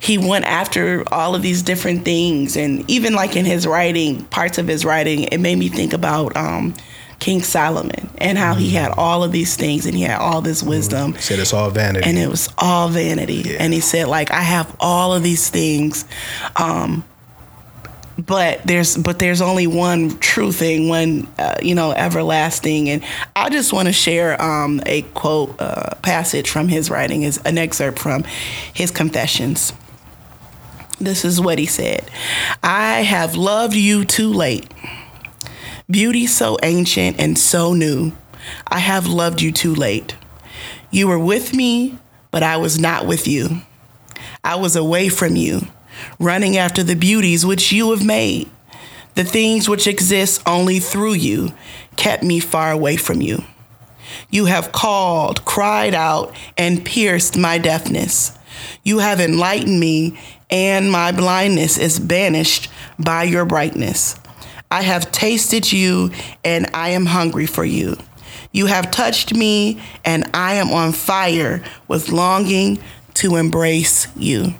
he 0.00 0.16
went 0.16 0.46
after 0.46 1.04
all 1.12 1.34
of 1.34 1.42
these 1.42 1.62
different 1.62 2.04
things, 2.06 2.56
and 2.56 2.90
even 2.90 3.12
like 3.12 3.36
in 3.36 3.44
his 3.44 3.66
writing, 3.66 4.24
parts 4.24 4.56
of 4.56 4.66
his 4.66 4.86
writing, 4.86 5.24
it 5.24 5.38
made 5.38 5.58
me 5.58 5.68
think 5.68 5.92
about 5.92 6.34
um, 6.34 6.74
King 7.22 7.40
Solomon 7.40 8.10
and 8.18 8.36
how 8.36 8.54
he 8.54 8.70
had 8.70 8.90
all 8.98 9.22
of 9.22 9.30
these 9.30 9.54
things 9.54 9.86
and 9.86 9.94
he 9.94 10.02
had 10.02 10.18
all 10.18 10.42
this 10.42 10.60
wisdom. 10.60 11.12
He 11.12 11.20
said 11.20 11.38
it's 11.38 11.54
all 11.54 11.70
vanity. 11.70 12.04
And 12.04 12.18
it 12.18 12.28
was 12.28 12.52
all 12.58 12.88
vanity. 12.88 13.44
Yeah. 13.46 13.58
And 13.60 13.72
he 13.72 13.78
said, 13.78 14.08
like, 14.08 14.32
I 14.32 14.40
have 14.40 14.74
all 14.80 15.14
of 15.14 15.22
these 15.22 15.48
things. 15.48 16.04
Um, 16.56 17.04
but 18.18 18.60
there's 18.64 18.96
but 18.96 19.20
there's 19.20 19.40
only 19.40 19.68
one 19.68 20.18
true 20.18 20.50
thing, 20.50 20.88
one 20.88 21.28
uh, 21.38 21.58
you 21.62 21.76
know 21.76 21.92
everlasting, 21.92 22.90
and 22.90 23.04
I 23.34 23.48
just 23.48 23.72
want 23.72 23.86
to 23.86 23.92
share 23.92 24.40
um, 24.42 24.82
a 24.84 25.02
quote 25.14 25.54
uh, 25.60 25.94
passage 26.02 26.50
from 26.50 26.68
his 26.68 26.90
writing, 26.90 27.22
is 27.22 27.38
an 27.38 27.56
excerpt 27.56 27.98
from 27.98 28.24
his 28.74 28.90
confessions. 28.90 29.72
This 31.00 31.24
is 31.24 31.40
what 31.40 31.58
he 31.58 31.64
said: 31.66 32.10
"I 32.62 33.00
have 33.00 33.34
loved 33.34 33.74
you 33.74 34.04
too 34.04 34.30
late, 34.30 34.70
beauty 35.90 36.26
so 36.26 36.58
ancient 36.62 37.20
and 37.20 37.38
so 37.38 37.74
new. 37.74 38.12
I 38.66 38.78
have 38.78 39.06
loved 39.06 39.40
you 39.40 39.52
too 39.52 39.74
late. 39.74 40.16
You 40.90 41.08
were 41.08 41.18
with 41.18 41.54
me, 41.54 41.98
but 42.30 42.42
I 42.42 42.56
was 42.56 42.78
not 42.78 43.06
with 43.06 43.26
you. 43.26 43.62
I 44.44 44.56
was 44.56 44.76
away 44.76 45.08
from 45.08 45.36
you." 45.36 45.68
running 46.18 46.56
after 46.56 46.82
the 46.82 46.96
beauties 46.96 47.44
which 47.44 47.72
you 47.72 47.90
have 47.90 48.04
made. 48.04 48.48
The 49.14 49.24
things 49.24 49.68
which 49.68 49.86
exist 49.86 50.42
only 50.46 50.78
through 50.78 51.14
you 51.14 51.52
kept 51.96 52.22
me 52.22 52.40
far 52.40 52.70
away 52.70 52.96
from 52.96 53.20
you. 53.20 53.44
You 54.30 54.46
have 54.46 54.72
called, 54.72 55.44
cried 55.44 55.94
out, 55.94 56.34
and 56.56 56.84
pierced 56.84 57.36
my 57.36 57.58
deafness. 57.58 58.36
You 58.82 58.98
have 58.98 59.20
enlightened 59.20 59.80
me, 59.80 60.18
and 60.50 60.90
my 60.90 61.12
blindness 61.12 61.78
is 61.78 61.98
banished 61.98 62.68
by 62.98 63.24
your 63.24 63.44
brightness. 63.44 64.16
I 64.72 64.80
have 64.80 65.12
tasted 65.12 65.70
you, 65.70 66.12
and 66.42 66.66
I 66.72 66.90
am 66.90 67.04
hungry 67.04 67.44
for 67.44 67.62
you. 67.62 67.98
You 68.52 68.64
have 68.66 68.90
touched 68.90 69.34
me, 69.34 69.82
and 70.02 70.30
I 70.32 70.54
am 70.54 70.70
on 70.70 70.92
fire 70.92 71.62
with 71.88 72.08
longing 72.08 72.78
to 73.16 73.36
embrace 73.36 74.08
you. 74.16 74.54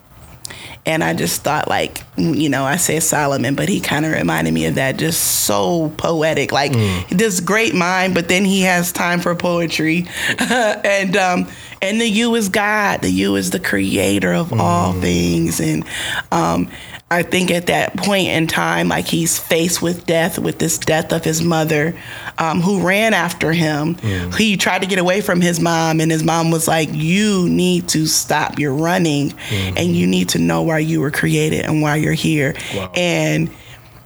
And 0.85 1.03
I 1.03 1.15
just 1.15 1.43
thought, 1.43 1.67
like, 1.67 2.03
you 2.19 2.51
know, 2.51 2.65
I 2.65 2.77
said 2.77 3.03
Solomon, 3.03 3.55
but 3.55 3.71
he 3.71 3.81
kind 3.81 4.05
of 4.05 4.13
reminded 4.13 4.53
me 4.53 4.67
of 4.67 4.75
that. 4.75 4.99
Just 4.99 5.45
so 5.45 5.91
poetic, 5.97 6.53
like 6.53 6.73
this 7.09 7.41
great 7.41 7.75
mind, 7.75 8.15
but 8.15 8.29
then 8.29 8.45
he 8.45 8.63
has 8.63 8.93
time 8.93 9.21
for 9.21 9.35
poetry. 9.35 10.09
and 10.39 11.17
um, 11.17 11.49
and 11.81 12.01
the 12.01 12.07
you 12.07 12.35
is 12.35 12.51
God. 12.51 13.01
The 13.01 13.11
you 13.11 13.37
is 13.37 13.51
the 13.51 13.61
creator 13.61 14.35
of 14.35 14.53
all 14.53 14.93
things. 14.93 15.59
And 15.61 15.85
um, 16.31 16.69
I 17.13 17.23
think 17.23 17.51
at 17.51 17.67
that 17.67 17.97
point 17.97 18.29
in 18.29 18.47
time, 18.47 18.89
like 18.89 19.07
he's 19.07 19.39
faced 19.39 19.83
with 19.83 20.07
death, 20.07 20.39
with 20.39 20.59
this 20.59 20.79
death 20.79 21.13
of 21.13 21.25
his 21.25 21.43
mother, 21.43 21.95
um, 22.39 22.61
who 22.61 22.87
ran 22.87 23.15
after 23.15 23.53
him. 23.53 23.97
He 24.37 24.57
tried 24.57 24.81
to 24.83 24.87
get 24.87 24.99
away 24.99 25.21
from 25.21 25.41
his 25.41 25.61
mom, 25.61 26.01
and 26.01 26.11
his 26.11 26.25
mom 26.25 26.51
was 26.51 26.67
like, 26.67 26.89
"You 26.93 27.49
need 27.49 27.89
to 27.89 28.07
stop. 28.07 28.59
You're 28.59 28.75
running, 28.75 29.35
and 29.51 29.95
you 29.95 30.07
need 30.07 30.31
to 30.31 30.39
know 30.39 30.63
why 30.63 30.79
you 30.79 31.01
were 31.01 31.11
created 31.11 31.65
and 31.65 31.83
why 31.83 31.97
you're 31.97 32.13
here." 32.13 32.55
Wow. 32.75 32.91
And 32.95 33.51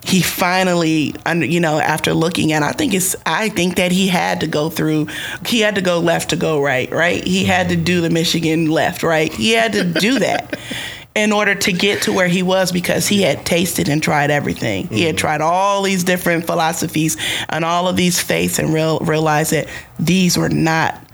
he 0.06 0.22
finally 0.22 1.14
you 1.34 1.58
know 1.58 1.80
after 1.80 2.14
looking 2.14 2.52
at 2.52 2.62
I 2.62 2.70
think 2.72 2.94
it's 2.94 3.16
I 3.26 3.48
think 3.48 3.76
that 3.76 3.90
he 3.90 4.06
had 4.06 4.40
to 4.40 4.46
go 4.46 4.70
through 4.70 5.08
he 5.44 5.60
had 5.60 5.74
to 5.74 5.80
go 5.80 5.98
left 5.98 6.30
to 6.30 6.36
go 6.36 6.62
right 6.62 6.88
right 6.92 7.24
he 7.26 7.44
had 7.44 7.70
to 7.70 7.76
do 7.76 8.00
the 8.00 8.10
Michigan 8.10 8.70
left 8.70 9.02
right 9.02 9.32
he 9.32 9.52
had 9.52 9.72
to 9.72 9.84
do 9.84 10.20
that 10.20 10.56
in 11.16 11.32
order 11.32 11.54
to 11.54 11.72
get 11.72 12.02
to 12.02 12.12
where 12.12 12.28
he 12.28 12.42
was 12.42 12.70
because 12.70 13.08
he 13.08 13.22
had 13.22 13.44
tasted 13.46 13.88
and 13.88 14.02
tried 14.02 14.30
everything. 14.30 14.86
He 14.88 15.02
had 15.02 15.14
mm-hmm. 15.14 15.20
tried 15.20 15.40
all 15.40 15.82
these 15.82 16.04
different 16.04 16.46
philosophies 16.46 17.16
and 17.48 17.64
all 17.64 17.88
of 17.88 17.96
these 17.96 18.20
faiths 18.20 18.58
and 18.58 18.72
real, 18.72 18.98
realized 19.00 19.52
that 19.52 19.66
these 19.98 20.36
were 20.36 20.50
not 20.50 21.05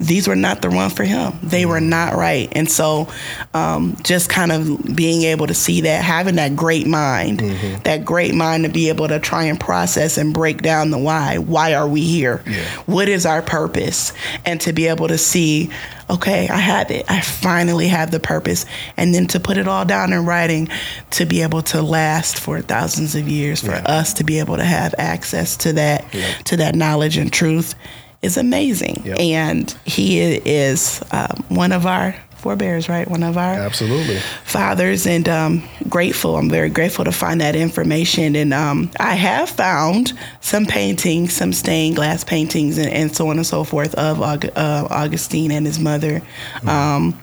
these 0.00 0.26
were 0.26 0.34
not 0.34 0.62
the 0.62 0.70
one 0.70 0.88
for 0.88 1.04
him. 1.04 1.34
They 1.42 1.66
were 1.66 1.80
not 1.80 2.14
right. 2.16 2.48
And 2.52 2.68
so, 2.70 3.06
um, 3.52 3.96
just 4.02 4.30
kind 4.30 4.50
of 4.50 4.96
being 4.96 5.22
able 5.24 5.46
to 5.46 5.52
see 5.54 5.82
that, 5.82 6.02
having 6.02 6.36
that 6.36 6.56
great 6.56 6.86
mind, 6.86 7.40
that 7.84 8.02
great 8.04 8.34
mind 8.34 8.64
to 8.64 8.70
be 8.70 8.88
able 8.88 9.08
to 9.08 9.20
try 9.20 9.44
and 9.44 9.60
process 9.60 10.16
and 10.16 10.32
break 10.32 10.62
down 10.62 10.90
the 10.90 10.96
why. 10.98 11.36
Why 11.36 11.74
are 11.74 11.86
we 11.86 12.00
here? 12.00 12.42
Yeah. 12.46 12.64
What 12.86 13.08
is 13.10 13.26
our 13.26 13.42
purpose? 13.42 14.14
And 14.46 14.58
to 14.62 14.72
be 14.72 14.86
able 14.86 15.08
to 15.08 15.18
see, 15.18 15.70
okay, 16.08 16.48
I 16.48 16.56
have 16.56 16.90
it. 16.90 17.04
I 17.10 17.20
finally 17.20 17.88
have 17.88 18.10
the 18.10 18.20
purpose. 18.20 18.64
And 18.96 19.14
then 19.14 19.26
to 19.28 19.38
put 19.38 19.58
it 19.58 19.68
all 19.68 19.84
down 19.84 20.14
in 20.14 20.24
writing 20.24 20.70
to 21.10 21.26
be 21.26 21.42
able 21.42 21.60
to 21.62 21.82
last 21.82 22.38
for 22.38 22.62
thousands 22.62 23.14
of 23.14 23.28
years, 23.28 23.60
for 23.60 23.72
Yeah. 23.72 23.82
us 23.84 24.14
to 24.14 24.24
be 24.24 24.38
able 24.38 24.56
to 24.56 24.64
have 24.64 24.94
access 24.96 25.56
to 25.58 25.74
that, 25.74 26.06
to 26.44 26.56
that 26.56 26.74
knowledge 26.74 27.18
and 27.18 27.30
truth 27.30 27.74
is 28.22 28.36
amazing. 28.36 29.02
Yep. 29.04 29.18
And 29.18 29.70
he 29.84 30.20
is 30.20 31.02
um, 31.10 31.44
one 31.48 31.72
of 31.72 31.86
our 31.86 32.14
forebears, 32.40 32.88
right? 32.88 33.08
One 33.08 33.22
of 33.22 33.36
our 33.36 33.54
Absolutely. 33.54 34.18
fathers, 34.44 35.06
and 35.06 35.28
um, 35.28 35.62
grateful. 35.88 36.36
I'm 36.36 36.48
very 36.50 36.70
grateful 36.70 37.04
to 37.04 37.12
find 37.12 37.40
that 37.40 37.54
information. 37.54 38.34
And 38.34 38.52
um, 38.52 38.90
I 38.98 39.14
have 39.14 39.48
found 39.50 40.12
some 40.40 40.66
paintings, 40.66 41.34
some 41.34 41.52
stained 41.52 41.96
glass 41.96 42.24
paintings, 42.24 42.78
and, 42.78 42.90
and 42.90 43.14
so 43.14 43.28
on 43.28 43.36
and 43.36 43.46
so 43.46 43.64
forth 43.64 43.94
of 43.94 44.18
Aug- 44.18 44.50
uh, 44.56 44.88
Augustine 44.90 45.50
and 45.50 45.66
his 45.66 45.78
mother. 45.78 46.22
Um, 46.66 47.20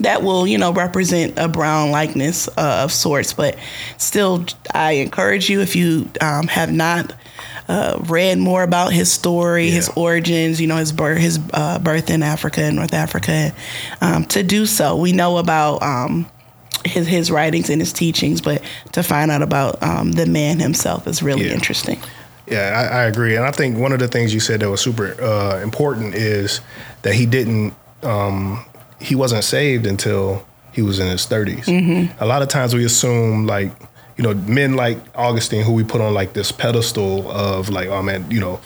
that 0.00 0.22
will, 0.22 0.46
you 0.46 0.56
know, 0.56 0.72
represent 0.72 1.34
a 1.38 1.48
brown 1.48 1.90
likeness 1.90 2.48
uh, 2.48 2.80
of 2.82 2.92
sorts, 2.92 3.34
but 3.34 3.58
still, 3.98 4.46
I 4.74 4.92
encourage 4.92 5.50
you 5.50 5.60
if 5.60 5.76
you 5.76 6.08
um, 6.22 6.46
have 6.48 6.72
not 6.72 7.14
uh, 7.68 7.98
read 8.08 8.38
more 8.38 8.62
about 8.62 8.92
his 8.92 9.10
story, 9.10 9.70
his 9.70 9.88
origins, 9.96 10.60
you 10.60 10.66
know, 10.66 10.76
his 10.76 10.92
birth, 10.92 11.18
his 11.18 11.38
uh, 11.52 11.78
birth 11.78 12.10
in 12.10 12.22
Africa, 12.22 12.70
North 12.72 12.92
Africa, 12.94 13.52
um, 14.00 14.24
to 14.26 14.42
do 14.42 14.66
so. 14.66 14.96
We 14.96 15.12
know 15.12 15.38
about 15.38 15.82
um, 15.82 16.26
his 16.84 17.06
his 17.06 17.30
writings 17.30 17.70
and 17.70 17.80
his 17.80 17.92
teachings, 17.92 18.40
but 18.40 18.62
to 18.92 19.02
find 19.02 19.30
out 19.30 19.42
about 19.42 19.82
um, 19.82 20.12
the 20.12 20.26
man 20.26 20.58
himself 20.58 21.06
is 21.06 21.22
really 21.22 21.46
Yeah. 21.46 21.54
interesting. 21.54 21.98
Yeah, 22.48 22.88
I, 22.92 23.02
I 23.02 23.04
agree, 23.04 23.36
and 23.36 23.44
I 23.46 23.52
think 23.52 23.78
one 23.78 23.92
of 23.92 24.00
the 24.00 24.08
things 24.08 24.34
you 24.34 24.40
said 24.40 24.60
that 24.60 24.68
was 24.68 24.80
super 24.80 25.16
uh, 25.22 25.60
important 25.62 26.14
is 26.16 26.60
that 27.02 27.14
he 27.14 27.24
didn't, 27.24 27.72
um, 28.02 28.64
he 29.00 29.14
wasn't 29.14 29.44
saved 29.44 29.86
until 29.86 30.44
he 30.72 30.82
was 30.82 30.98
in 30.98 31.06
his 31.06 31.24
30s. 31.26 31.64
Mm-hmm. 31.66 32.22
A 32.22 32.26
lot 32.26 32.42
of 32.42 32.48
times 32.48 32.74
we 32.74 32.84
assume 32.84 33.46
like, 33.46 33.70
you 34.22 34.32
know, 34.32 34.40
men 34.42 34.74
like 34.76 34.98
Augustine, 35.16 35.64
who 35.64 35.72
we 35.72 35.82
put 35.82 36.00
on 36.00 36.14
like 36.14 36.32
this 36.32 36.52
pedestal 36.52 37.28
of 37.30 37.70
like, 37.70 37.88
oh 37.88 38.02
man, 38.02 38.30
you 38.30 38.38
know, 38.38 38.60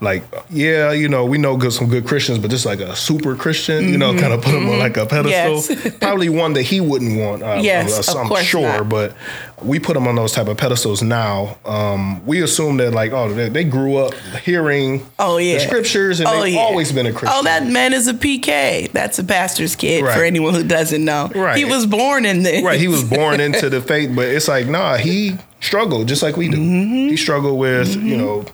like 0.00 0.22
yeah, 0.50 0.92
you 0.92 1.08
know, 1.08 1.24
we 1.24 1.38
know 1.38 1.56
good 1.56 1.72
some 1.72 1.88
good 1.88 2.06
Christians, 2.06 2.38
but 2.38 2.50
just 2.50 2.66
like 2.66 2.80
a 2.80 2.94
super 2.96 3.34
Christian, 3.34 3.88
you 3.88 3.96
know, 3.98 4.12
kind 4.18 4.32
of 4.32 4.42
put 4.42 4.54
him 4.54 4.68
on 4.68 4.78
like 4.78 4.96
a 4.96 5.06
pedestal. 5.06 5.76
Mm-hmm. 5.76 5.84
Yes. 5.88 5.98
Probably 6.00 6.28
one 6.28 6.52
that 6.54 6.62
he 6.62 6.80
wouldn't 6.80 7.18
want. 7.18 7.42
Uh, 7.42 7.60
Yes, 7.62 8.08
I'm, 8.14 8.26
of 8.26 8.32
I'm 8.32 8.44
sure, 8.44 8.62
not. 8.62 8.88
but 8.88 9.14
we 9.62 9.78
put 9.78 9.94
them 9.94 10.06
on 10.06 10.16
those 10.16 10.32
type 10.32 10.48
of 10.48 10.56
pedestals 10.58 11.02
now. 11.02 11.56
Um, 11.64 12.24
we 12.26 12.42
assume 12.42 12.76
that 12.76 12.92
like, 12.92 13.12
oh, 13.12 13.32
they, 13.32 13.48
they 13.48 13.64
grew 13.64 13.96
up 13.96 14.12
hearing 14.44 15.06
Oh 15.18 15.38
yeah, 15.38 15.54
the 15.54 15.60
scriptures, 15.60 16.20
and 16.20 16.28
Oh, 16.28 16.42
they've 16.42 16.54
yeah. 16.54 16.60
always 16.60 16.92
been 16.92 17.06
a 17.06 17.12
Christian. 17.12 17.30
Oh, 17.32 17.42
that 17.44 17.66
man 17.66 17.94
is 17.94 18.06
a 18.06 18.14
PK. 18.14 18.92
That's 18.92 19.18
a 19.18 19.24
pastor's 19.24 19.74
kid 19.76 20.02
for 20.04 20.22
anyone 20.22 20.52
who 20.54 20.62
doesn't 20.64 21.02
know. 21.04 21.30
Right. 21.34 21.56
He 21.56 21.64
was 21.64 21.86
born 21.86 22.26
in 22.26 22.42
this. 22.42 22.62
right. 22.62 22.78
He 22.78 22.88
was 22.88 23.02
born 23.02 23.40
into 23.40 23.70
the 23.70 23.80
faith, 23.80 24.14
but 24.14 24.26
it's 24.28 24.48
like, 24.48 24.66
nah, 24.66 24.96
he 24.96 25.38
struggled 25.60 26.06
just 26.06 26.22
like 26.22 26.36
we 26.36 26.48
do. 26.48 26.58
Mm-hmm. 26.58 27.08
He 27.08 27.16
struggled 27.16 27.58
with, 27.58 27.96
you 27.96 28.16
know, 28.16 28.44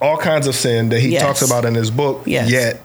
all 0.00 0.16
kinds 0.16 0.46
of 0.46 0.54
sin 0.54 0.88
that 0.90 1.00
he 1.00 1.10
Yes. 1.10 1.22
talks 1.22 1.42
about 1.42 1.64
in 1.64 1.74
his 1.74 1.90
book. 1.90 2.22
Yes. 2.26 2.50
Yet 2.50 2.80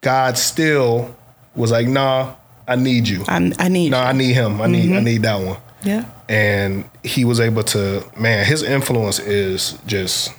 God 0.00 0.36
still 0.38 1.14
was 1.54 1.70
like, 1.70 1.86
nah, 1.88 2.34
I 2.68 2.76
need 2.76 3.08
you. 3.08 3.24
I'm, 3.28 3.52
I 3.58 3.68
need. 3.68 3.90
nah, 3.90 4.04
I 4.04 4.12
need 4.12 4.32
him. 4.34 4.60
I 4.60 4.66
need, 4.66 4.90
I 4.90 4.94
Mm-hmm. 4.96 5.04
need 5.04 5.22
that 5.22 5.40
one. 5.40 5.56
yeah. 5.82 6.04
and 6.28 6.84
he 7.02 7.24
was 7.24 7.40
able 7.40 7.62
to 7.64 8.04
man 8.16 8.46
his 8.46 8.62
influence 8.62 9.18
is 9.18 9.76
just 9.86 10.30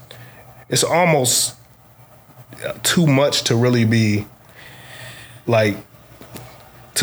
it's 0.70 0.84
almost 0.84 1.56
too 2.84 3.06
much 3.06 3.44
to 3.44 3.56
really 3.56 3.84
be 3.84 4.26
like 5.46 5.76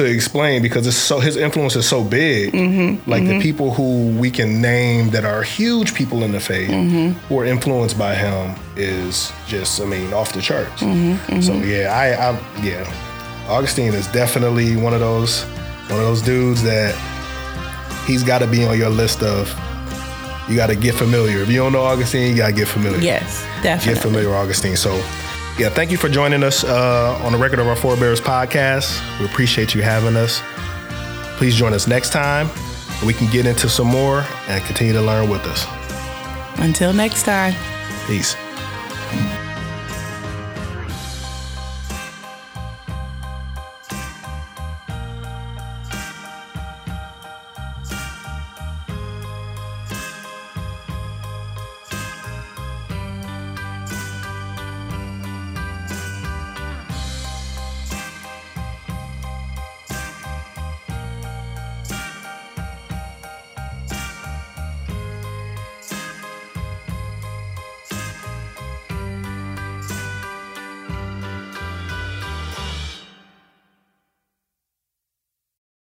to 0.00 0.10
explain 0.10 0.62
because 0.62 0.86
it's 0.86 0.96
so 0.96 1.20
his 1.20 1.36
influence 1.36 1.76
is 1.76 1.86
so 1.86 2.02
big 2.02 2.52
mm-hmm. 2.52 3.10
like 3.10 3.22
the 3.24 3.32
mm-hmm. 3.32 3.40
people 3.40 3.74
who 3.74 4.16
we 4.18 4.30
can 4.30 4.60
name 4.60 5.10
that 5.10 5.24
are 5.24 5.42
huge 5.42 5.94
people 5.94 6.22
in 6.22 6.32
the 6.32 6.40
faith 6.40 6.70
mm-hmm. 6.70 7.10
who 7.26 7.38
are 7.38 7.44
influenced 7.44 7.98
by 7.98 8.14
him 8.14 8.54
is 8.76 9.30
just 9.46 9.80
i 9.80 9.84
mean 9.84 10.12
off 10.14 10.32
the 10.32 10.40
charts 10.40 10.80
so 10.80 11.52
yeah 11.58 11.92
i 11.92 12.30
i 12.30 12.62
yeah 12.64 13.46
augustine 13.48 13.92
is 13.92 14.06
definitely 14.08 14.74
one 14.76 14.94
of 14.94 15.00
those 15.00 15.42
one 15.90 15.98
of 15.98 16.06
those 16.06 16.22
dudes 16.22 16.62
that 16.62 16.94
he's 18.06 18.24
got 18.24 18.38
to 18.38 18.46
be 18.46 18.64
on 18.64 18.78
your 18.78 18.90
list 18.90 19.22
of 19.22 19.54
you 20.48 20.56
got 20.56 20.66
to 20.66 20.74
get 20.74 20.96
familiar. 20.96 21.38
If 21.38 21.48
you 21.48 21.58
don't 21.58 21.72
know 21.72 21.82
Augustine, 21.82 22.28
you 22.28 22.36
got 22.36 22.48
to 22.48 22.52
get 22.52 22.66
familiar. 22.66 22.98
Yes, 22.98 23.40
definitely. 23.62 23.94
Get 23.94 24.02
familiar 24.02 24.28
with 24.30 24.36
Augustine. 24.36 24.76
So, 24.76 25.00
yeah, 25.58 25.68
thank 25.68 25.90
you 25.90 25.96
for 25.96 26.08
joining 26.08 26.42
us 26.42 26.64
uh, 26.64 27.20
on 27.22 27.32
the 27.32 27.38
Record 27.38 27.58
of 27.58 27.66
Our 27.66 27.76
Forebears 27.76 28.20
podcast. 28.20 29.00
We 29.18 29.26
appreciate 29.26 29.74
you 29.74 29.82
having 29.82 30.16
us. 30.16 30.42
Please 31.36 31.54
join 31.56 31.72
us 31.72 31.86
next 31.86 32.10
time. 32.10 32.48
We 33.06 33.14
can 33.14 33.30
get 33.30 33.46
into 33.46 33.68
some 33.68 33.86
more 33.86 34.24
and 34.48 34.64
continue 34.64 34.92
to 34.92 35.02
learn 35.02 35.30
with 35.30 35.42
us. 35.46 35.66
Until 36.58 36.92
next 36.92 37.22
time. 37.24 37.54
Peace. 38.06 38.36